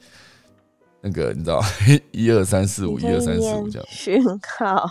[1.05, 1.63] 那个你知道
[2.13, 3.87] 一二三四五一二三四五念这样。
[3.91, 4.25] 讯
[4.59, 4.91] 号，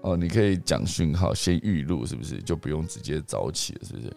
[0.00, 2.42] 哦，你可以讲讯号，先预录是不是？
[2.42, 4.12] 就不用直接早起了，是不是？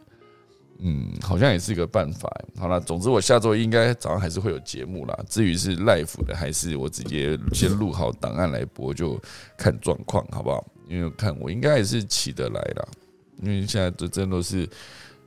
[0.79, 2.27] 嗯，好像也是一个办法。
[2.57, 5.15] 好了，总之我下周应该早上还是会有节目啦。
[5.29, 9.21] 至于是 live 的还是我直接先录好档案来播，就
[9.55, 10.65] 看状况，好不好？
[10.89, 12.87] 因为看我应该也是起得来啦，
[13.43, 14.67] 因为现在这真的是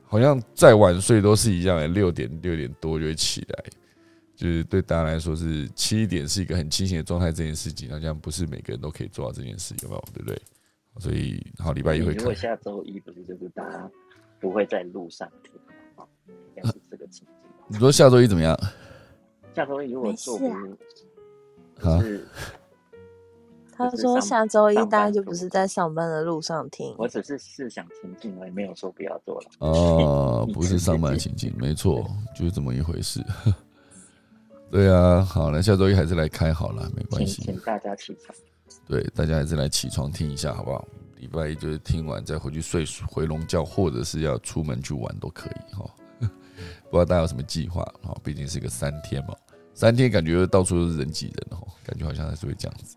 [0.09, 3.65] 好像再晚睡都是一样的，六点六点多就会起来，
[4.37, 7.33] 就是对大家来说是七点是一个很清醒的状态。
[7.33, 10.05] 这件事情好像不是每个人都可以做到这件事，有没有？
[10.13, 10.43] 对不对？
[10.99, 12.17] 所以好，礼拜一会看。
[12.17, 13.91] 如果下周一不是就是大家
[14.41, 15.53] 不会在路上听，
[16.27, 17.29] 应该是这个情境。
[17.69, 18.59] 你说下周一怎么样？
[19.55, 20.49] 下周一如果做不
[21.81, 22.27] 啊是，
[23.73, 29.47] 他说下周一大家就不是在上班的路上听，我只是是想情境而已，没有说不要做了。
[29.59, 32.05] 哦， 不是上班情境，没错，
[32.37, 33.21] 就是这么一回事。
[34.71, 37.43] 对啊，好了，下周一还是来开好了，没关系。
[37.43, 38.37] 请请大家起床。
[38.87, 40.87] 对，大家还是来起床听一下，好不好？
[41.17, 45.89] 礼拜一就是听完再回去睡回笼觉，或者是要出门去玩都可以哈。
[46.91, 47.83] 不知道大家有什么计划？
[48.03, 49.35] 哈，毕竟是个三天嘛，
[49.75, 52.97] 三天感觉到处都是人挤人哦，感觉好像还是会这样子。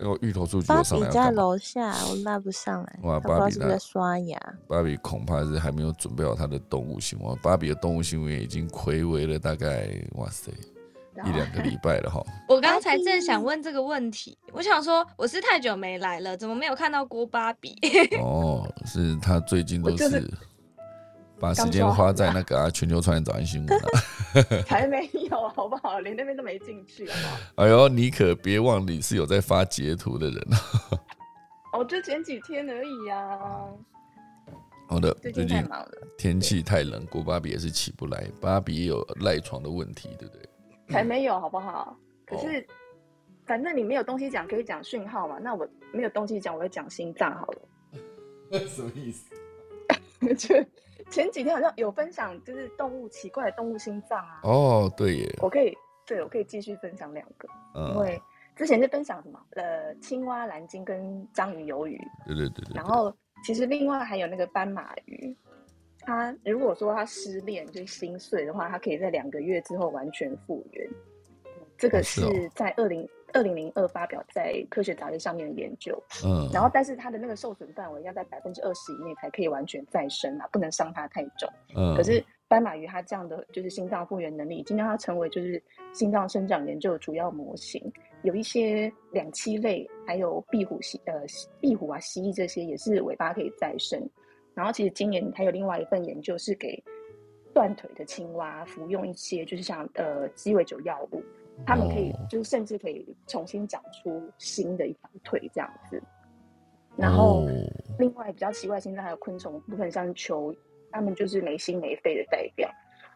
[0.00, 1.42] 因为芋头数据芭我上比在来要干嘛？
[1.42, 4.38] 楼下，我拉不上来，哇芭比那是是在刷牙。
[4.68, 7.36] 芭比恐怕是还没有准备好他的动物新闻。
[7.42, 10.50] 芭比的动物新闻已经暌违了大概哇塞
[11.26, 12.22] 一两个礼拜了哈。
[12.48, 17.76] 我刚才正想问这个问题，我想说我是太久没来了，怎么没有看到郭芭比？
[18.22, 20.30] 哦，是他最近都是是
[21.40, 23.88] 把时间花在那个啊全球串联早安新闻啊。
[24.66, 25.98] 才没有，好不好？
[26.00, 27.64] 连那边都没进去，好不好？
[27.64, 30.58] 哎呦，你可别忘你是有在发截图的人啊。
[31.72, 33.38] 哦，就前几天而已呀、
[34.88, 40.48] 好的，最最近近太忙了，天气太冷，郭芭比也是起不来，芭比也有赖床的问题，对不对？
[40.88, 41.96] 才没有，好不好？
[42.26, 42.66] 可哦是，
[43.46, 45.38] 反正你没有东西讲，可以讲讯号嘛。
[45.40, 48.58] 那我没有东西讲，我就讲心脏好了。
[48.68, 49.34] 什么意思？
[50.34, 50.54] 就
[51.10, 54.40] 前几天好像有分享，就是动物奇怪的动物心脏啊。
[54.44, 58.22] 哦，对耶，我可以，对我可以继续分享两个，因嗯，为
[58.56, 59.40] 之前是分享什么？
[59.50, 62.00] 呃，青蛙、蓝鲸跟章鱼、鱿鱼。
[62.26, 63.12] 对对对对对，然后
[63.44, 65.36] 其实另外还有那个斑马鱼，
[66.00, 70.88] 它如果说它失恋就是心碎的话，它可以在两个月之后完全复原。
[71.80, 72.20] 这个是
[72.54, 81.48] 在二零二零零二发表在科学杂志上面的研究，嗯，然后但是它的那个受损范围要在百分之二十以内才可以完全再生啊，不能伤它太重。
[81.74, 85.62] 嗯，可是斑马鱼它这样的就是心脏复原能力，已经让它成为就是
[85.94, 87.80] 心脏生长研究的主要模型。
[88.24, 91.14] 有一些两栖类，还有壁虎、蜥呃
[91.60, 93.98] 壁虎啊、蜥蜴这些，也是尾巴可以再生。
[94.52, 96.82] 然后其实今年还有另外一份研究是给
[97.54, 101.22] 断腿的青蛙服用一些就是像呃鸡尾酒药物，
[101.66, 106.02] 它们可以哦就是甚至可以重新长出新的一条腿这样子。
[106.96, 107.50] 然后哦
[107.98, 110.54] 另外比较奇怪的心脏还有昆虫部分，像球，
[110.90, 112.68] 它们就是没心没肺的代表，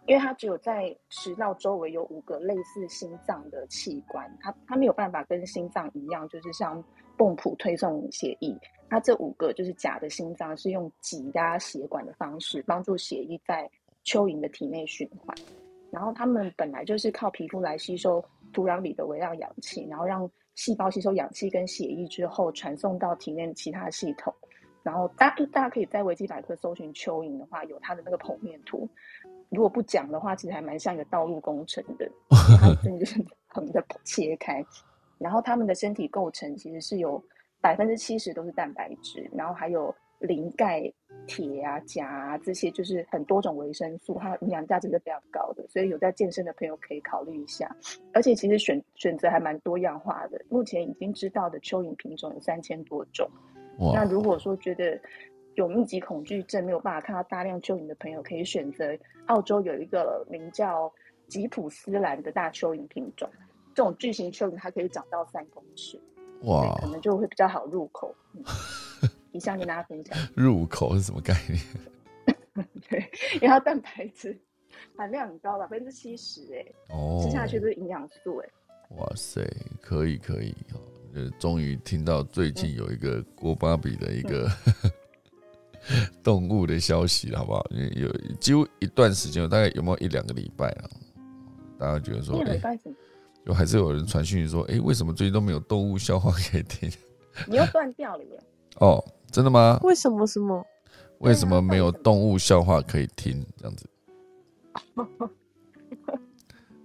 [0.06, 6.82] 因为它只有在食道周围有五个类似心脏的器官，它它没有办法跟心脏一样，就是像
[7.16, 8.56] 泵浦推送血液。
[8.90, 13.68] 它这五个就是假的心脏，是用挤压血管的方式帮助血液在
[14.04, 15.34] 蚯蚓的体内循环。
[15.94, 18.22] 然后它们本来就是靠皮肤来吸收
[18.52, 24.34] 土壤里的微量氧气，然后让细胞吸收氧气跟血液之后传送到体内其他系统。
[24.82, 28.88] 然后大大家可以在维基百科搜寻蚯蚓的话，有它的那个剖面图。
[29.50, 32.10] 如果不讲的话，其实还蛮像一个道路工程的，
[32.60, 34.62] 它真的就是横的切开。
[35.16, 37.22] 然后它们的身体构成其实是有
[37.60, 39.94] 百分之七十都是蛋白质，然后还有
[40.26, 40.92] 磷、钙、
[41.26, 45.64] 铁啊、钾啊这些，就是很多种维生素，它的营养价值是非常高的。
[45.68, 47.74] 所以有在健身的朋友可以考虑一下。
[48.12, 53.28] 而且其实选选择还蛮多样化的，目前已经知道的蚯蚓品种有三千多种。
[53.92, 54.98] 那，如果说觉得
[55.54, 58.96] 有密集恐惧症，没有办法看到大量蚯蚓的朋友，可以选择
[59.26, 60.92] 澳洲有一个名叫
[61.26, 63.28] 吉普斯兰的大蚯蚓品种。
[63.74, 66.00] 这种巨型蚯蚓它可以长到三公尺，
[66.42, 68.14] 哇可，能就会比较好入口。
[68.32, 68.44] 嗯、
[69.34, 71.60] 以上跟大家分享， 入口是什么概念？
[72.88, 73.00] 对，
[73.34, 74.38] 因为它蛋白质
[74.96, 76.64] 含量很高，百分之七十，哎，
[76.94, 78.48] 哦，吃下去都是营养素，哎，
[78.96, 79.44] 哇塞，
[79.82, 80.78] 可以可以，哦
[81.14, 84.48] 呃，终于听到最近有一个郭巴比的一个
[86.22, 87.66] 动物的消息了，好不好？
[87.70, 90.90] 因为有几乎一段时间，大概有没有一两个礼拜了？
[91.76, 92.46] 大家觉得说，一？
[93.44, 96.88] 就还是有人传讯说，哎、为什么最近都没有动物笑话可以听？
[97.48, 98.40] 你又断掉了耶！
[98.80, 99.04] 哦，
[99.34, 99.80] 真的吗？
[99.82, 100.64] 为什么什么？
[101.18, 103.44] 为什么没有动物笑话可以听？
[103.56, 103.88] 这样子，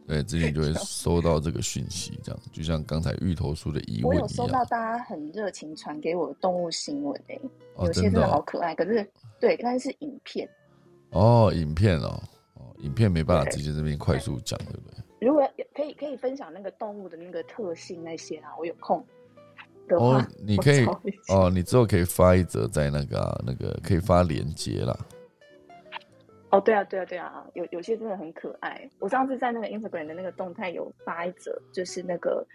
[0.07, 4.65] 对，之前就会收到这个讯息，这样就像刚才芋头叔的疑我问一有收到。
[4.65, 7.39] 大家很热情传给我的动物新闻诶、
[7.75, 9.07] 哦，有些真的好可爱，可是
[9.39, 10.49] 对，但是是影片，
[11.11, 12.19] 哦，影片哦，
[12.55, 15.27] 哦，影片没办法直接这边快速讲，对不对？
[15.27, 19.05] 如果可以可以分享那个动物的那个特性那些啊，我有空
[19.89, 20.85] 的话，哦，你可以
[21.27, 24.97] 哦，你之后可以发一则在那个、啊、那个可以发链接啦。
[26.51, 28.89] 哦，对啊，对啊，对啊，有有些真的很可爱。
[28.99, 32.45] 我上次在那个 Instagram 的那个动态有发一则，就是那个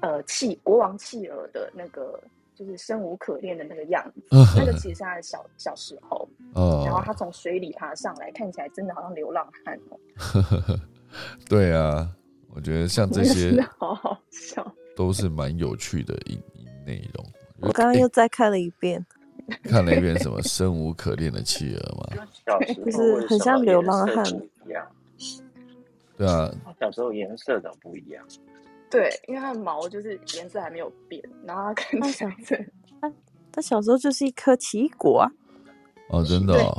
[0.00, 2.18] 呃企国王企鹅的那个，
[2.54, 4.22] 就是生无可恋的那个样子。
[4.56, 10.78] 那个其实是他的小小时候，然后哦，他从水里爬上来，看起来真的好像流浪汉哦，
[11.50, 12.08] 对啊，
[12.54, 14.66] 我觉得像这 些好好笑。
[14.96, 16.57] 都是蛮有趣的影影
[16.88, 17.26] 内容。
[17.60, 19.04] 我刚刚又再看了一遍，
[19.64, 24.86] 看了一遍什么生无可恋的企鹅嘛，小时候就是很像流浪汉一样，
[26.16, 28.24] 对啊，小时候颜色怎么不一样？
[28.90, 32.72] 对，因为它的毛就是颜色还没有变，然后它看起来是
[33.52, 35.30] 他小时候就是一颗奇异果啊。
[36.08, 36.72] 哦，真的哦，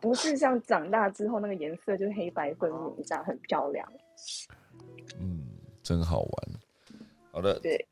[0.00, 3.86] 不是像长大之后那个颜色就是黑白分明这样很漂亮。
[5.20, 5.46] 嗯，
[5.82, 6.32] 真好玩。
[7.30, 7.86] 好的，对，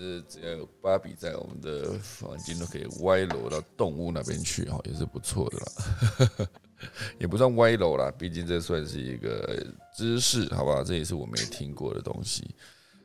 [0.00, 6.48] 这只要有芭比在，我们的房间都可以歪楼到动物那边去，哈，也是不错的啦。
[7.20, 9.62] 也不算歪楼啦，毕竟这算是一个
[9.94, 10.82] 知识，好吧？
[10.82, 12.54] 这也是我没听过的东西。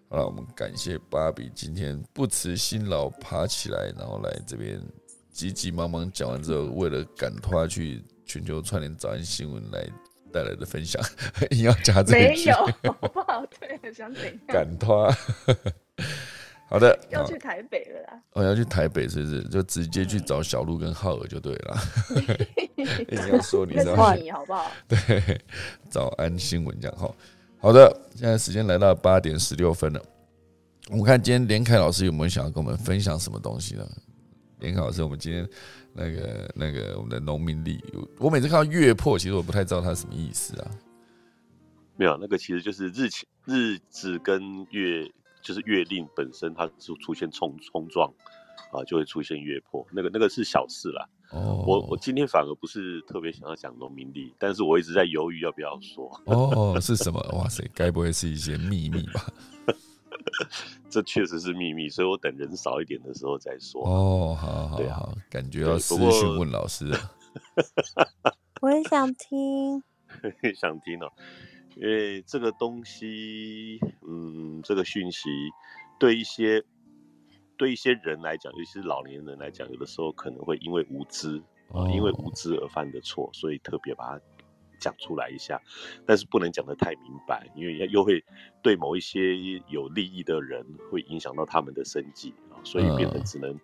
[0.08, 4.82] 好了，我们感谢芭比今天不辞辛劳爬起来，然后来这边
[5.30, 9.86] 急急忙忙讲完之后，为了赶他去全球串联早安新闻来
[10.32, 11.04] 带来的分享，
[11.52, 13.46] 硬要加这一句没有，好 不好？
[13.60, 14.40] 对，想怎样？
[14.48, 15.14] 赶拖。
[16.68, 18.22] 好的，要去台北了啦。
[18.34, 19.44] 哦、要去台北，是不是？
[19.44, 21.78] 就直接去找小鹿跟浩尔就对了。
[23.08, 24.72] 一定要说你那是你好不好？
[24.88, 25.42] 对
[25.90, 27.10] 早安新闻这样哈。
[27.60, 30.02] 好的，现在时间来到八点十六分了。
[30.90, 33.88] 我们看今天连凯老师有没有想要跟我们分享什么东西呢？
[34.60, 35.48] 连凯老师，我们今天
[35.94, 37.84] 那个那个我们的农民历，
[38.18, 40.72] 我每次看到月破，其实我不太知道它什么意思啊。
[41.96, 45.10] 没有，那个其实就是日期、日子跟月，
[45.46, 48.12] 就是月令本身它是出现冲冲撞
[48.74, 49.86] 啊，就会出现月破。
[49.92, 51.08] 那个那个是小事啦。
[51.32, 56.10] 哦，我我今天反而不是特别想要讲农民历，但是我一直在犹豫要不要说。
[56.26, 57.20] 哦是什么？
[57.34, 59.26] 哇塞，该不会是一些秘密吧？
[60.90, 63.82] 这确实是秘密，所以我等人少一点的时候再说。
[63.84, 66.98] 哦，好好对啊好，感觉要私对不过讯问老师了。
[68.62, 69.84] 我也想听，
[70.56, 71.12] 想听哦，
[71.76, 75.30] 因为这个东西，嗯，这个讯息
[76.00, 76.64] 对一些
[77.58, 81.38] 对一些人来讲，尤其是老年人来讲，有的时候可能会因为无知
[81.70, 84.24] 啊、哦因为无知而犯的错，所以特别把它
[84.80, 85.62] 讲出来一下，
[86.06, 88.24] 但是不能讲得太明白，因为又会
[88.62, 89.36] 对某一些
[89.68, 93.24] 有利益的人会影响到他们的生计啊，所以变成嗯。
[93.26, 93.60] 只能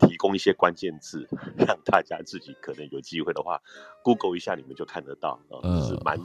[0.00, 3.60] 提供一些关键字， 让大家自己可能有机会的话
[4.02, 6.18] ，Google 一下你们就看得到啊，是蛮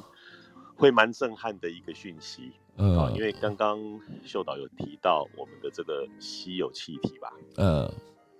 [0.77, 2.53] 会蛮震撼的一个讯息。
[2.77, 3.79] 啊，嗯因为刚刚
[4.23, 7.91] 秀导有提到我们的这个稀有气体吧，嗯。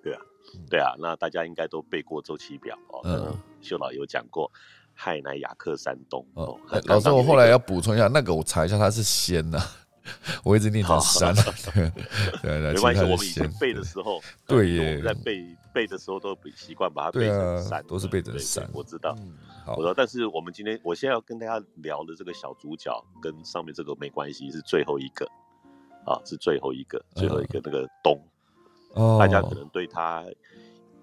[0.03, 0.21] 对啊，
[0.69, 3.01] 对啊那大家应该都背过周期表哦。
[3.03, 3.25] 嗯。
[3.27, 4.49] 嗯，秀导有讲过
[4.95, 9.59] 氦氖雅克山东哦老师，我后来要补充一下，那个我查一下，它是仙呐、
[10.43, 11.33] 我一直念成山。
[11.73, 11.91] 对
[12.41, 14.77] 对对，没关系，我们以前背的时候，对。
[14.79, 18.67] 我们在背背的时候都习惯把它背成山，都是背成山。
[18.73, 19.15] 我知道。
[19.67, 22.91] 我，知道，但是我们今天我现在要跟大家聊的这个小主角
[23.21, 25.27] 跟上面这个没关系，是最后一个。
[26.05, 28.17] 啊，是最后一个，最后一个那个东，
[28.93, 30.23] 哦，大家可能对他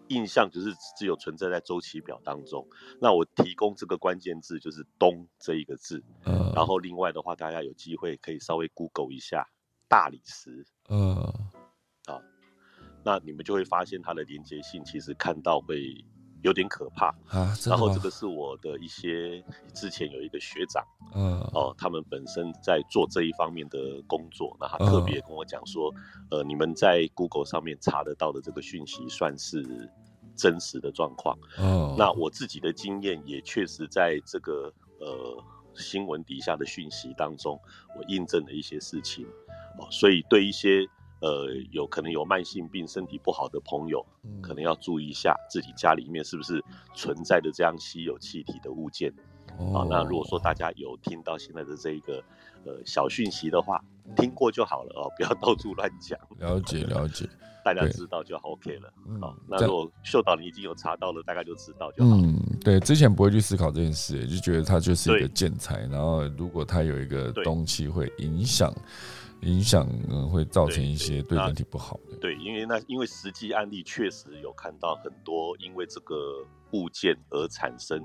[0.08, 2.66] 印象就是只有存在在周期表当中。
[3.00, 9.48] 那我提供这个关键字就是“东”这一个字，嗯，然后另外的话，大家有机会可以稍微 Google 一下
[9.88, 11.32] 大理石，嗯
[13.06, 16.02] 那你们就会发现它的连接性其实看到会
[16.44, 17.06] 有点可怕。
[17.28, 19.42] 啊，然后这个是我的一些
[19.74, 20.84] 之前有一个学长
[21.14, 25.92] 嗯哦，他们本身在做这一方面的工作，那他嗯特别跟我讲说，
[26.30, 29.90] 呃，你们在 Google 上面查得到的这个讯息算是
[30.36, 31.36] 真实的状况。
[31.58, 35.42] 哦，那我自己的经验也确实在这个呃
[35.74, 37.58] 新闻底下的讯息当中，
[37.96, 39.26] 我印证了一些事情
[39.78, 40.86] 哦，所以对一些
[41.24, 44.42] 呃有可能有慢性病、身体不好的朋友，嗯。
[44.42, 46.62] 可能要注意一下自己家里面是不是
[46.94, 49.10] 存在的这样稀有气体的物件。
[49.56, 52.22] 啊、哦那如果说大家有听到现在的这一个
[52.66, 53.82] 呃小讯息的话，
[54.16, 57.28] 听过就好了哦，不要到处乱讲，了解了解，
[57.64, 58.92] 大家知道就 OK 了。
[59.06, 59.20] 嗯。
[59.20, 62.16] 好，那如果秀导你已经有查到了，大概就知道就好。
[62.16, 68.74] 嗯，对，之前不会去思考这件事，就觉得它就是一个建材，然后如果它有一个东西会影响
[69.44, 72.16] 影响嗯会造成一些对人体不好的。
[72.16, 78.00] 对，因为那因为实际案例确实有看到很多因为这个物件而产生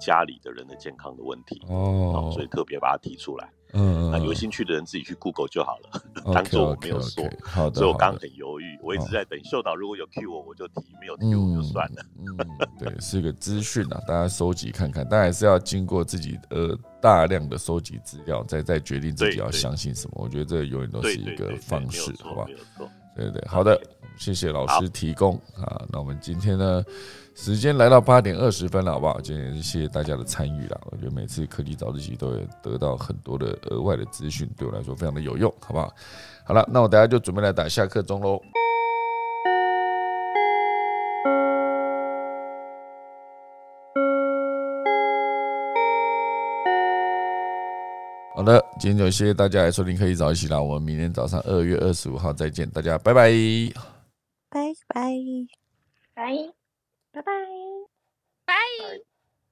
[0.00, 3.50] 家里的人的健康的问题，哦哦，，所以特别把它提出来。
[3.76, 6.00] 嗯那有兴趣的人自己去 Google 就好了，
[6.32, 7.24] 当做我没有说。
[7.42, 12.06] 好的，所以我刚很犹豫，我一直哦在等秀导如果有 Q 我，我就提；没有 Q 我就算了。
[12.16, 20.22] 嗯，嗯对，是一个资讯啊，大家收集看看，但还是要经过自己呃大量的收集资料，再再决定自己要相信什么。
[20.22, 22.46] 我觉得这永远都是一个方式，好吧。
[23.16, 23.76] 对对，好的，
[24.16, 25.84] 谢谢老师提供啊。
[25.90, 26.84] 那我们今天呢，
[27.34, 29.20] 时间来到八点二十分了，好不好？
[29.20, 30.80] 今天谢谢大家的参与啦。
[30.90, 35.92] 我觉得每次科技早自习都会得到很多的额外的资讯，对我来说非常的有用，好不好？
[36.44, 38.40] 好了，那我等下就准备来打下课钟喽。
[48.36, 52.96] 好的，今天就谢谢大家来收听科技早一起啦，我们明天早上二月二十五号再见，大家。
[52.98, 53.93] 拜拜。